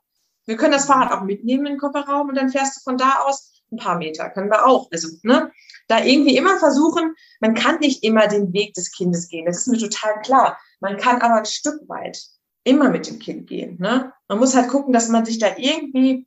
Wir 0.46 0.56
können 0.56 0.72
das 0.72 0.86
Fahrrad 0.86 1.12
auch 1.12 1.22
mitnehmen 1.22 1.66
in 1.66 1.72
den 1.74 1.80
Kofferraum 1.80 2.28
und 2.28 2.34
dann 2.34 2.50
fährst 2.50 2.76
du 2.76 2.80
von 2.82 2.98
da 2.98 3.20
aus 3.24 3.53
ein 3.74 3.78
paar 3.78 3.98
Meter. 3.98 4.30
Können 4.30 4.50
wir 4.50 4.66
auch. 4.66 4.88
Also, 4.90 5.08
ne? 5.22 5.50
da 5.88 6.02
irgendwie 6.02 6.36
immer 6.36 6.58
versuchen, 6.58 7.14
man 7.40 7.54
kann 7.54 7.78
nicht 7.80 8.02
immer 8.04 8.26
den 8.26 8.52
Weg 8.52 8.74
des 8.74 8.92
Kindes 8.92 9.28
gehen. 9.28 9.46
Das 9.46 9.58
ist 9.58 9.66
mir 9.68 9.78
total 9.78 10.20
klar. 10.22 10.58
Man 10.80 10.96
kann 10.96 11.20
aber 11.20 11.36
ein 11.36 11.44
Stück 11.44 11.88
weit 11.88 12.22
immer 12.64 12.88
mit 12.88 13.06
dem 13.06 13.18
Kind 13.18 13.46
gehen. 13.46 13.76
Ne? 13.78 14.12
Man 14.28 14.38
muss 14.38 14.56
halt 14.56 14.68
gucken, 14.68 14.92
dass 14.92 15.08
man 15.08 15.24
sich 15.24 15.38
da 15.38 15.56
irgendwie, 15.56 16.26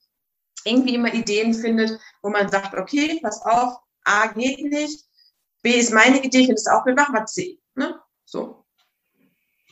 irgendwie 0.63 0.95
immer 0.95 1.13
Ideen 1.13 1.53
findet, 1.53 1.99
wo 2.21 2.29
man 2.29 2.49
sagt, 2.49 2.75
okay, 2.75 3.19
pass 3.21 3.41
auf, 3.43 3.77
A 4.03 4.27
geht 4.27 4.63
nicht, 4.63 5.05
B 5.63 5.71
ist 5.71 5.93
meine 5.93 6.23
Idee, 6.23 6.39
ich 6.39 6.45
finde 6.45 6.61
es 6.61 6.67
auch 6.67 6.83
gut, 6.83 6.95
machen 6.95 7.15
wir 7.15 7.25
C. 7.25 7.59
Ne? 7.75 7.99
So. 8.25 8.63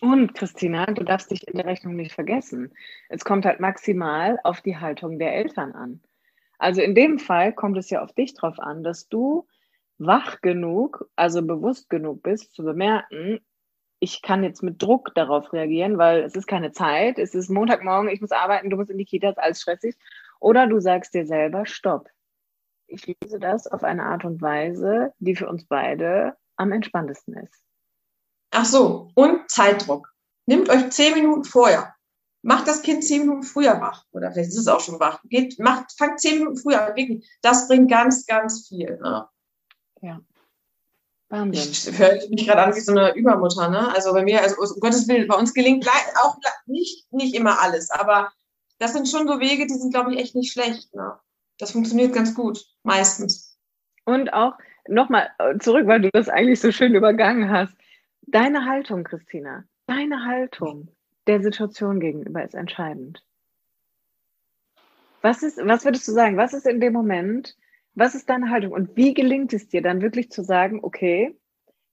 Und 0.01 0.33
Christina, 0.33 0.85
du 0.87 1.03
darfst 1.03 1.31
dich 1.31 1.47
in 1.47 1.57
der 1.57 1.65
Rechnung 1.65 1.95
nicht 1.95 2.13
vergessen. 2.13 2.73
Es 3.09 3.23
kommt 3.23 3.45
halt 3.45 3.59
maximal 3.59 4.39
auf 4.43 4.61
die 4.61 4.77
Haltung 4.77 5.19
der 5.19 5.35
Eltern 5.35 5.71
an. 5.73 6.01
Also 6.57 6.81
in 6.81 6.95
dem 6.95 7.19
Fall 7.19 7.53
kommt 7.53 7.77
es 7.77 7.89
ja 7.89 8.01
auf 8.01 8.13
dich 8.13 8.33
drauf 8.33 8.59
an, 8.59 8.83
dass 8.83 9.07
du 9.07 9.47
wach 9.97 10.41
genug, 10.41 11.09
also 11.15 11.41
bewusst 11.41 11.89
genug 11.89 12.23
bist, 12.23 12.53
zu 12.53 12.63
bemerken, 12.63 13.39
ich 13.99 14.21
kann 14.21 14.43
jetzt 14.43 14.61
mit 14.61 14.81
Druck 14.81 15.15
darauf 15.15 15.53
reagieren, 15.53 15.97
weil 15.97 16.23
es 16.23 16.35
ist 16.35 16.47
keine 16.47 16.71
Zeit, 16.71 17.17
es 17.17 17.33
ist 17.33 17.49
Montagmorgen, 17.49 18.09
ich 18.09 18.21
muss 18.21 18.31
arbeiten, 18.31 18.69
du 18.69 18.75
musst 18.75 18.91
in 18.91 18.97
die 18.97 19.05
Kita, 19.05 19.29
ist 19.29 19.39
alles 19.39 19.61
stressig. 19.61 19.95
Oder 20.39 20.67
du 20.67 20.79
sagst 20.79 21.13
dir 21.13 21.25
selber, 21.25 21.65
stopp. 21.65 22.09
Ich 22.87 23.07
lese 23.07 23.39
das 23.39 23.67
auf 23.67 23.83
eine 23.83 24.03
Art 24.03 24.25
und 24.25 24.41
Weise, 24.41 25.13
die 25.19 25.35
für 25.35 25.47
uns 25.47 25.65
beide 25.65 26.35
am 26.55 26.71
entspanntesten 26.71 27.35
ist. 27.35 27.63
Ach 28.51 28.65
so, 28.65 29.09
und 29.15 29.49
Zeitdruck. 29.49 30.13
Nehmt 30.45 30.69
euch 30.69 30.91
zehn 30.91 31.15
Minuten 31.15 31.45
vorher. 31.45 31.94
Macht 32.45 32.67
das 32.67 32.83
Kind 32.83 33.03
zehn 33.03 33.21
Minuten 33.21 33.41
früher 33.41 33.81
wach. 33.81 34.05
Oder 34.11 34.31
vielleicht 34.31 34.49
ist 34.49 34.59
es 34.59 34.67
auch 34.67 34.79
schon 34.79 34.99
wach. 34.99 35.19
Geht, 35.23 35.57
macht, 35.57 35.97
fangt 35.97 36.19
zehn 36.19 36.37
Minuten 36.37 36.57
früher 36.57 36.79
an. 36.79 36.95
Wirklich. 36.95 37.27
Das 37.41 37.67
bringt 37.67 37.89
ganz, 37.89 38.27
ganz 38.27 38.67
viel. 38.67 38.99
Ne? 39.01 39.27
Ja. 40.03 40.21
Wahnsinn. 41.29 41.71
Ich 41.71 41.97
höre 41.97 42.29
mich 42.29 42.45
gerade 42.45 42.61
an 42.61 42.75
wie 42.75 42.81
so 42.81 42.91
eine 42.91 43.15
Übermutter, 43.15 43.67
ne? 43.69 43.91
Also 43.95 44.13
bei 44.13 44.21
mir, 44.21 44.43
also 44.43 44.57
um 44.61 44.79
Gottes 44.79 45.07
Willen, 45.07 45.27
bei 45.27 45.35
uns 45.35 45.55
gelingt 45.55 45.89
auch 46.21 46.37
nicht, 46.67 47.11
nicht 47.11 47.33
immer 47.33 47.59
alles, 47.59 47.89
aber 47.89 48.31
das 48.77 48.93
sind 48.93 49.09
schon 49.09 49.27
so 49.27 49.39
Wege, 49.39 49.65
die 49.65 49.73
sind, 49.73 49.91
glaube 49.91 50.13
ich, 50.13 50.19
echt 50.19 50.35
nicht 50.35 50.51
schlecht. 50.51 50.93
Ne? 50.93 51.17
Das 51.57 51.71
funktioniert 51.71 52.13
ganz 52.13 52.35
gut, 52.35 52.63
meistens. 52.83 53.57
Und 54.05 54.31
auch 54.33 54.53
nochmal 54.87 55.31
äh, 55.39 55.57
zurück, 55.57 55.87
weil 55.87 56.01
du 56.01 56.11
das 56.11 56.29
eigentlich 56.29 56.59
so 56.59 56.71
schön 56.71 56.93
übergangen 56.93 57.49
hast. 57.49 57.75
Deine 58.21 58.65
Haltung, 58.65 59.03
Christina, 59.03 59.63
deine 59.87 60.25
Haltung 60.25 60.94
der 61.27 61.41
Situation 61.41 61.99
gegenüber 61.99 62.43
ist 62.43 62.55
entscheidend. 62.55 63.23
Was, 65.21 65.43
ist, 65.43 65.57
was 65.57 65.85
würdest 65.85 66.07
du 66.07 66.11
sagen? 66.11 66.37
Was 66.37 66.53
ist 66.53 66.67
in 66.67 66.79
dem 66.79 66.93
Moment 66.93 67.55
was 67.95 68.13
ist 68.13 68.29
deine 68.29 68.49
Haltung? 68.49 68.73
Und 68.73 68.95
wie 68.95 69.13
gelingt 69.13 69.53
es 69.53 69.69
dir 69.69 69.81
dann 69.81 70.01
wirklich 70.01 70.29
zu 70.29 70.43
sagen, 70.43 70.79
okay, 70.83 71.39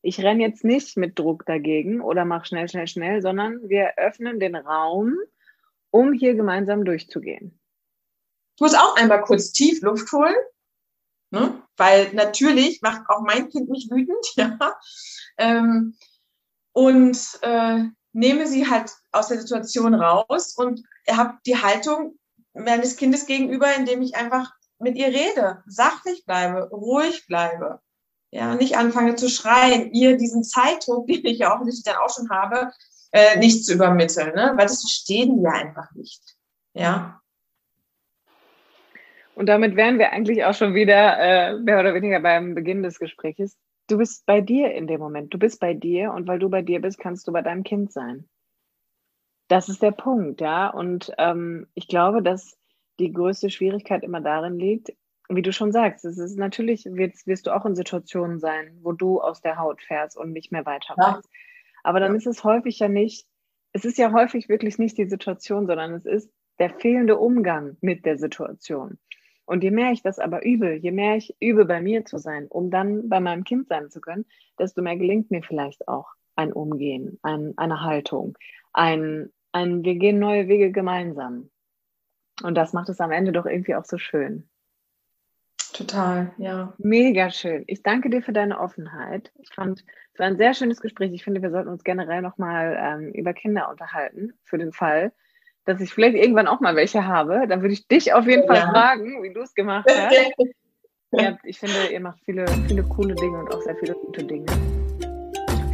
ich 0.03 0.21
renne 0.21 0.43
jetzt 0.43 0.65
nicht 0.65 0.97
mit 0.97 1.19
Druck 1.19 1.47
dagegen 1.47 2.01
oder 2.01 2.25
mach 2.25 2.45
schnell, 2.45 2.69
schnell, 2.69 2.89
schnell, 2.89 3.23
sondern 3.23 3.69
wir 3.69 3.95
öffnen 3.97 4.41
den 4.41 4.57
Raum, 4.57 5.17
um 5.91 6.13
hier 6.13 6.35
gemeinsam 6.35 6.85
durchzugehen. 6.85 7.59
Ich 8.57 8.61
muss 8.61 8.75
auch 8.75 8.97
einmal 8.97 9.23
kurz 9.23 9.53
tief 9.53 9.81
Luft 9.83 10.11
holen, 10.13 10.35
ne? 11.31 11.63
weil 11.77 12.13
natürlich 12.15 12.83
macht 12.83 13.03
auch 13.09 13.23
mein 13.23 13.49
Kind 13.49 13.71
mich 13.71 13.89
wütend, 13.91 14.27
ja. 14.35 14.59
Ähm, 15.39 15.95
und 16.73 17.17
äh, 17.43 17.85
nehme 18.13 18.47
sie 18.47 18.69
halt 18.69 18.93
aus 19.11 19.29
der 19.29 19.41
Situation 19.41 19.95
raus 19.95 20.55
und 20.57 20.83
habe 21.11 21.35
die 21.47 21.57
Haltung 21.57 22.19
meines 22.55 22.97
Kindes 22.97 23.27
gegenüber, 23.27 23.75
indem 23.75 24.03
ich 24.03 24.17
einfach 24.17 24.53
mit 24.79 24.97
ihr 24.97 25.09
rede, 25.09 25.63
sachlich 25.67 26.25
bleibe, 26.27 26.69
ruhig 26.71 27.27
bleibe. 27.27 27.81
Ja, 28.31 28.55
nicht 28.55 28.77
anfange 28.77 29.15
zu 29.15 29.29
schreien, 29.29 29.93
ihr 29.93 30.17
diesen 30.17 30.43
Zeitdruck, 30.43 31.07
den 31.09 31.25
ich 31.25 31.39
ja 31.39 31.55
offensichtlich 31.55 31.85
dann 31.85 32.03
auch 32.03 32.15
schon 32.15 32.31
habe, 32.31 32.71
äh, 33.13 33.39
nicht 33.39 33.65
zu 33.65 33.75
übermitteln, 33.75 34.35
ne? 34.35 34.53
weil 34.57 34.67
das 34.67 34.81
verstehen 34.81 35.43
ja 35.43 35.51
einfach 35.51 35.93
nicht. 35.95 36.23
Ja. 36.75 37.21
Und 39.35 39.47
damit 39.47 39.77
wären 39.77 39.99
wir 39.99 40.13
eigentlich 40.13 40.45
auch 40.45 40.55
schon 40.55 40.75
wieder 40.75 41.19
äh, 41.19 41.59
mehr 41.59 41.81
oder 41.81 41.95
weniger 41.95 42.21
beim 42.21 42.55
Beginn 42.55 42.83
des 42.83 42.99
Gesprächs. 42.99 43.57
Du 43.93 43.99
bist 43.99 44.25
bei 44.25 44.41
dir 44.41 44.73
in 44.73 44.87
dem 44.87 45.01
Moment. 45.01 45.35
Du 45.35 45.39
bist 45.39 45.61
bei 45.61 45.75
dir 45.75 46.15
und 46.15 46.27
weil 46.27 46.39
du 46.39 46.49
bei 46.49 46.63
dir 46.63 46.81
bist, 46.81 46.99
kannst 46.99 47.29
du 47.29 47.33
bei 47.33 47.43
deinem 47.43 47.63
Kind 47.63 47.93
sein. 47.93 48.27
Das 49.49 49.69
ist 49.69 49.83
der 49.83 49.91
Punkt, 49.91 50.41
ja. 50.41 50.71
Und 50.71 51.13
ähm, 51.19 51.67
ich 51.75 51.89
glaube, 51.89 52.23
dass 52.23 52.57
die 52.99 53.13
größte 53.13 53.51
Schwierigkeit 53.51 54.03
immer 54.03 54.23
darin 54.23 54.59
liegt, 54.59 54.95
wie 55.29 55.43
du 55.43 55.53
schon 55.53 55.73
sagst, 55.73 56.07
es 56.07 56.17
ist 56.17 56.39
natürlich, 56.39 56.87
wirst, 56.87 57.27
wirst 57.27 57.47
du 57.47 57.55
auch 57.55 57.67
in 57.67 57.77
Situationen 57.77 58.41
sein, 58.41 58.79
wo 58.81 58.93
du 58.93 59.21
aus 59.21 59.43
der 59.43 59.59
Haut 59.59 59.83
fährst 59.83 60.17
und 60.17 60.33
nicht 60.33 60.53
mehr 60.53 60.65
weiter 60.65 60.95
ja. 60.97 61.17
weißt. 61.17 61.29
Aber 61.83 62.01
dann 62.01 62.13
ja. 62.13 62.17
ist 62.17 62.27
es 62.27 62.45
häufig 62.45 62.79
ja 62.79 62.89
nicht, 62.89 63.27
es 63.75 63.85
ist 63.85 63.99
ja 63.99 64.11
häufig 64.11 64.49
wirklich 64.49 64.79
nicht 64.79 64.97
die 64.97 65.07
Situation, 65.07 65.67
sondern 65.67 65.93
es 65.93 66.07
ist 66.07 66.33
der 66.59 66.71
fehlende 66.71 67.19
Umgang 67.19 67.77
mit 67.83 68.07
der 68.07 68.17
Situation. 68.17 68.99
Und 69.53 69.63
je 69.63 69.71
mehr 69.71 69.93
ich 69.93 70.03
das 70.03 70.19
aber 70.19 70.47
übe, 70.47 70.77
je 70.77 70.93
mehr 70.93 71.17
ich 71.17 71.37
übe, 71.39 71.67
bei 71.67 71.83
mir 71.83 72.07
zu 72.07 72.17
sein, 72.17 72.47
um 72.49 72.71
dann 72.71 73.11
bei 73.11 73.21
meinem 73.21 73.45
Kind 73.45 73.69
sein 73.69 73.91
zu 73.91 74.01
können, 74.01 74.25
desto 74.59 74.81
mehr 74.81 74.97
gelingt 74.97 75.31
mir 75.31 75.43
vielleicht 75.43 75.89
auch 75.89 76.09
ein 76.37 76.55
Umgehen, 76.55 77.19
ein, 77.21 77.53
eine 77.59 77.83
Haltung, 77.83 78.39
ein, 78.73 79.31
ein, 79.53 79.85
wir 79.85 79.97
gehen 79.97 80.19
neue 80.19 80.49
Wege 80.49 80.73
gemeinsam. 80.73 81.51
Und 82.43 82.55
das 82.55 82.73
macht 82.73 82.89
es 82.89 82.99
am 82.99 83.11
Ende 83.11 83.31
doch 83.31 83.45
irgendwie 83.45 83.75
auch 83.75 83.85
so 83.85 83.99
schön. 83.99 84.49
Total, 85.75 86.33
ja. 86.39 86.73
Mega 86.79 87.29
schön. 87.29 87.65
Ich 87.67 87.83
danke 87.83 88.09
dir 88.09 88.23
für 88.23 88.33
deine 88.33 88.59
Offenheit. 88.59 89.33
Ich 89.39 89.51
fand, 89.53 89.85
es 90.15 90.19
war 90.19 90.29
ein 90.29 90.39
sehr 90.39 90.55
schönes 90.55 90.81
Gespräch. 90.81 91.13
Ich 91.13 91.25
finde, 91.25 91.43
wir 91.43 91.51
sollten 91.51 91.69
uns 91.69 91.85
generell 91.85 92.23
nochmal 92.23 92.75
ähm, 92.81 93.13
über 93.13 93.35
Kinder 93.35 93.69
unterhalten, 93.69 94.33
für 94.45 94.57
den 94.57 94.73
Fall, 94.73 95.13
dass 95.65 95.81
ich 95.81 95.93
vielleicht 95.93 96.17
irgendwann 96.17 96.49
auch 96.49 96.61
mal 96.61 96.77
welche 96.77 97.07
habe. 97.07 97.47
Dann 97.49 97.63
würde 97.63 97.75
ich 97.75 97.87
dich 97.87 98.13
auf 98.13 98.27
jeden 98.27 98.47
Fall 98.47 98.59
ja. 98.59 98.71
fragen, 98.71 99.23
wie 99.23 99.33
du 99.33 99.41
es 99.41 99.55
gemacht 99.55 99.87
hast. 99.89 100.17
ja, 101.13 101.39
ich 101.45 101.59
finde, 101.59 101.93
ihr 101.93 102.01
macht 102.01 102.19
viele, 102.25 102.47
viele 102.67 102.83
coole 102.83 103.15
Dinge 103.15 103.39
und 103.39 103.55
auch 103.55 103.61
sehr 103.63 103.77
viele 103.77 103.95
gute 103.95 104.25
Dinge. 104.25 104.47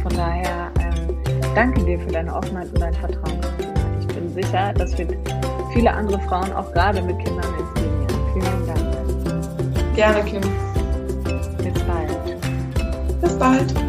Von 0.01 0.13
daher 0.15 0.71
ähm, 0.79 1.17
danke 1.55 1.83
dir 1.83 1.99
für 1.99 2.11
deine 2.11 2.33
Offenheit 2.33 2.67
und 2.67 2.79
dein 2.79 2.93
Vertrauen. 2.93 3.39
Ich 4.01 4.07
bin 4.07 4.29
sicher, 4.29 4.73
das 4.73 4.97
wird 4.97 5.15
viele 5.73 5.91
andere 5.91 6.19
Frauen 6.21 6.51
auch 6.53 6.71
gerade 6.73 7.01
mit 7.01 7.17
Kindern 7.19 7.53
inspirieren. 7.59 8.07
Vielen 8.33 8.67
Dank. 8.67 9.95
Gerne, 9.95 10.23
Kim. 10.23 10.41
Bis 11.57 11.83
bald. 11.83 13.21
Bis 13.21 13.37
bald. 13.37 13.88